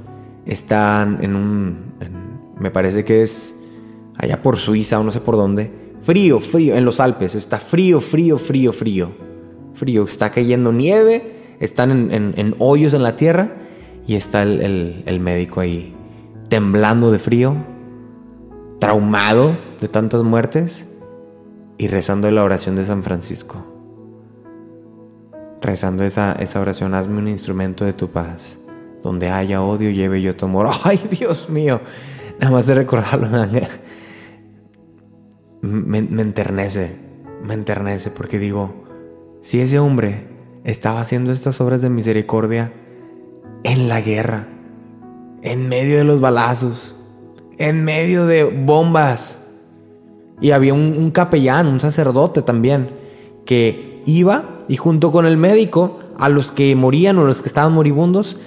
Están 0.45 1.23
en 1.23 1.37
un... 1.37 1.95
me 2.59 2.71
parece 2.71 3.05
que 3.05 3.23
es 3.23 3.61
allá 4.19 4.43
por 4.43 4.57
Suiza 4.57 4.99
o 4.99 5.05
no 5.05 5.13
sé 5.13 5.21
por 5.21 5.37
dónde. 5.37 5.84
Frío, 6.05 6.41
frío, 6.41 6.75
en 6.75 6.85
los 6.85 7.01
Alpes. 7.01 7.35
Está 7.35 7.59
frío, 7.59 8.01
frío, 8.01 8.39
frío, 8.39 8.73
frío. 8.73 9.13
Frío. 9.73 10.05
Está 10.05 10.31
cayendo 10.31 10.73
nieve. 10.73 11.37
Están 11.61 12.11
en, 12.13 12.55
hoyos 12.59 12.95
en 12.95 13.03
la 13.03 13.17
tierra. 13.17 13.57
Y 14.07 14.17
está 14.17 14.43
el, 14.43 15.03
el 15.07 15.21
médico 15.21 15.61
ahí 15.61 15.95
temblando 16.49 17.11
de 17.11 17.19
frío. 17.19 17.57
Traumado 18.79 19.57
de 19.81 19.89
tantas 19.89 20.23
muertes. 20.23 20.89
Y 21.79 21.89
rezando 21.89 22.31
la 22.31 22.45
oración 22.45 22.77
de 22.77 22.85
San 22.85 23.03
Francisco 23.03 23.75
rezando 25.65 26.05
esa, 26.05 26.33
esa 26.33 26.61
oración, 26.61 26.95
hazme 26.95 27.19
un 27.19 27.29
instrumento 27.29 27.85
de 27.85 27.93
tu 27.93 28.11
paz. 28.11 28.59
Donde 29.03 29.31
haya 29.31 29.63
odio, 29.63 29.91
lleve 29.91 30.23
yo 30.23 30.37
tu 30.37 30.47
amor. 30.47 30.71
Ay, 30.85 31.01
Dios 31.11 31.51
mío. 31.51 31.81
Nada 32.39 32.53
más 32.53 32.67
de 32.67 32.75
recordarlo 32.75 33.29
me, 35.65 35.99
enternece, 35.99 36.95
me 37.43 37.55
enternece 37.55 38.11
porque 38.11 38.39
digo, 38.39 38.75
si 39.41 39.61
ese 39.61 39.79
hombre 39.79 40.27
estaba 40.65 41.01
haciendo 41.01 41.33
estas 41.33 41.61
obras 41.61 41.83
de 41.83 41.91
misericordia 41.91 42.73
en 43.63 43.89
la 43.89 44.01
guerra, 44.01 44.49
en 45.43 45.69
medio 45.69 45.97
de 45.97 46.05
los 46.05 46.21
balazos, 46.21 46.95
en 47.59 47.85
medio 47.85 48.27
de 48.27 48.45
bombas, 48.45 49.41
y 50.41 50.51
había 50.51 50.75
un, 50.75 50.97
un 50.99 51.11
capellán, 51.11 51.67
un 51.67 51.81
sacerdote 51.81 52.43
también, 52.43 52.91
que 53.47 54.03
iba 54.07 54.65
y 54.69 54.77
junto 54.77 55.13
con 55.13 55.27
el 55.27 55.37
médico, 55.37 55.99
a 56.19 56.29
los 56.29 56.53
que 56.53 56.75
morían 56.77 57.19
o 57.19 57.25
los 57.25 57.43
que 57.43 57.49
estaban 57.49 57.73
moribundos, 57.73 58.39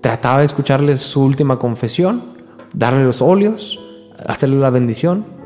trataba 0.00 0.40
de 0.40 0.44
escucharles 0.44 1.00
su 1.00 1.22
última 1.22 1.58
confesión, 1.58 2.22
darle 2.74 3.04
los 3.04 3.22
óleos, 3.22 3.80
hacerle 4.26 4.56
la 4.56 4.70
bendición 4.70 5.37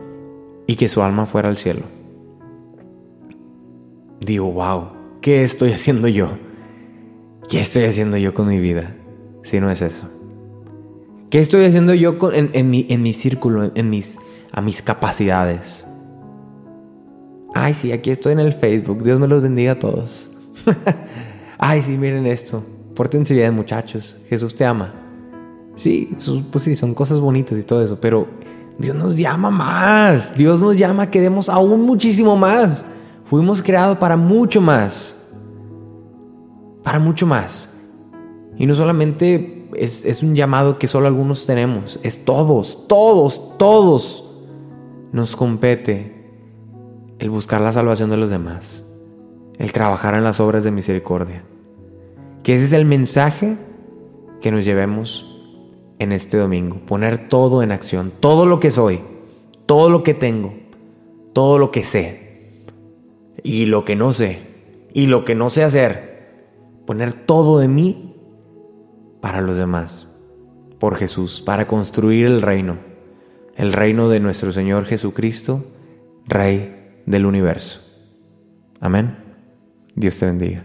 y 0.66 0.76
que 0.76 0.88
su 0.88 1.02
alma 1.02 1.26
fuera 1.26 1.48
al 1.48 1.56
cielo. 1.56 1.82
Digo, 4.20 4.50
wow, 4.52 4.92
¿qué 5.20 5.42
estoy 5.42 5.72
haciendo 5.72 6.08
yo? 6.08 6.30
¿Qué 7.48 7.60
estoy 7.60 7.84
haciendo 7.84 8.16
yo 8.16 8.34
con 8.34 8.48
mi 8.48 8.60
vida 8.60 8.96
si 9.42 9.60
no 9.60 9.70
es 9.70 9.82
eso? 9.82 10.08
¿Qué 11.30 11.40
estoy 11.40 11.64
haciendo 11.64 11.94
yo 11.94 12.18
con, 12.18 12.32
en, 12.34 12.70
mi, 12.70 12.86
en 12.90 13.02
mi 13.02 13.12
círculo, 13.12 13.72
en 13.74 13.90
mis, 13.90 14.18
a 14.52 14.60
mis 14.60 14.82
capacidades? 14.82 15.86
Ay, 17.54 17.74
sí, 17.74 17.92
aquí 17.92 18.10
estoy 18.10 18.32
en 18.32 18.40
el 18.40 18.52
Facebook. 18.52 19.02
Dios 19.02 19.18
me 19.18 19.26
los 19.26 19.42
bendiga 19.42 19.72
a 19.72 19.78
todos. 19.78 20.30
Ay, 21.58 21.82
sí, 21.82 21.98
miren 21.98 22.26
esto. 22.26 22.62
Pórtense 22.94 23.34
bien, 23.34 23.54
muchachos. 23.54 24.18
Jesús 24.28 24.54
te 24.54 24.64
ama. 24.64 24.94
Sí, 25.76 26.14
pues 26.50 26.64
sí, 26.64 26.76
son 26.76 26.94
cosas 26.94 27.20
bonitas 27.20 27.58
y 27.58 27.62
todo 27.62 27.82
eso, 27.82 27.98
pero 28.00 28.28
Dios 28.78 28.96
nos 28.96 29.16
llama 29.16 29.50
más. 29.50 30.36
Dios 30.36 30.60
nos 30.62 30.76
llama 30.76 31.10
que 31.10 31.20
demos 31.20 31.48
aún 31.48 31.82
muchísimo 31.82 32.36
más. 32.36 32.84
Fuimos 33.24 33.62
creados 33.62 33.98
para 33.98 34.16
mucho 34.16 34.60
más. 34.60 35.16
Para 36.82 36.98
mucho 36.98 37.26
más. 37.26 37.70
Y 38.56 38.66
no 38.66 38.74
solamente 38.74 39.68
es, 39.74 40.22
un 40.22 40.34
llamado 40.34 40.78
que 40.78 40.88
solo 40.88 41.06
algunos 41.06 41.46
tenemos, 41.46 41.98
es 42.02 42.24
todos, 42.24 42.86
todos, 42.88 43.56
todos 43.58 44.42
nos 45.12 45.36
compete 45.36 46.30
el 47.18 47.30
buscar 47.30 47.60
la 47.60 47.72
salvación 47.72 48.10
de 48.10 48.16
los 48.16 48.30
demás, 48.30 48.82
el 49.58 49.72
trabajar 49.72 50.14
en 50.14 50.24
las 50.24 50.40
obras 50.40 50.64
de 50.64 50.70
misericordia. 50.70 51.44
Que 52.42 52.56
ese 52.56 52.64
es 52.64 52.72
el 52.72 52.84
mensaje 52.84 53.56
que 54.40 54.50
nos 54.50 54.64
llevemos 54.64 55.31
en 56.02 56.12
este 56.12 56.36
domingo, 56.36 56.80
poner 56.86 57.28
todo 57.28 57.62
en 57.62 57.72
acción, 57.72 58.12
todo 58.20 58.46
lo 58.46 58.60
que 58.60 58.70
soy, 58.70 59.00
todo 59.66 59.88
lo 59.88 60.02
que 60.02 60.14
tengo, 60.14 60.54
todo 61.32 61.58
lo 61.58 61.70
que 61.70 61.84
sé. 61.84 62.64
Y 63.42 63.66
lo 63.66 63.84
que 63.84 63.96
no 63.96 64.12
sé. 64.12 64.40
Y 64.92 65.06
lo 65.06 65.24
que 65.24 65.34
no 65.34 65.50
sé 65.50 65.64
hacer, 65.64 66.46
poner 66.86 67.12
todo 67.12 67.58
de 67.58 67.68
mí 67.68 68.16
para 69.20 69.40
los 69.40 69.56
demás, 69.56 70.20
por 70.78 70.96
Jesús, 70.96 71.40
para 71.40 71.66
construir 71.66 72.26
el 72.26 72.42
reino, 72.42 72.78
el 73.56 73.72
reino 73.72 74.08
de 74.08 74.20
nuestro 74.20 74.52
Señor 74.52 74.84
Jesucristo, 74.84 75.64
Rey 76.26 77.02
del 77.06 77.26
universo. 77.26 77.80
Amén. 78.80 79.16
Dios 79.94 80.18
te 80.18 80.26
bendiga. 80.26 80.64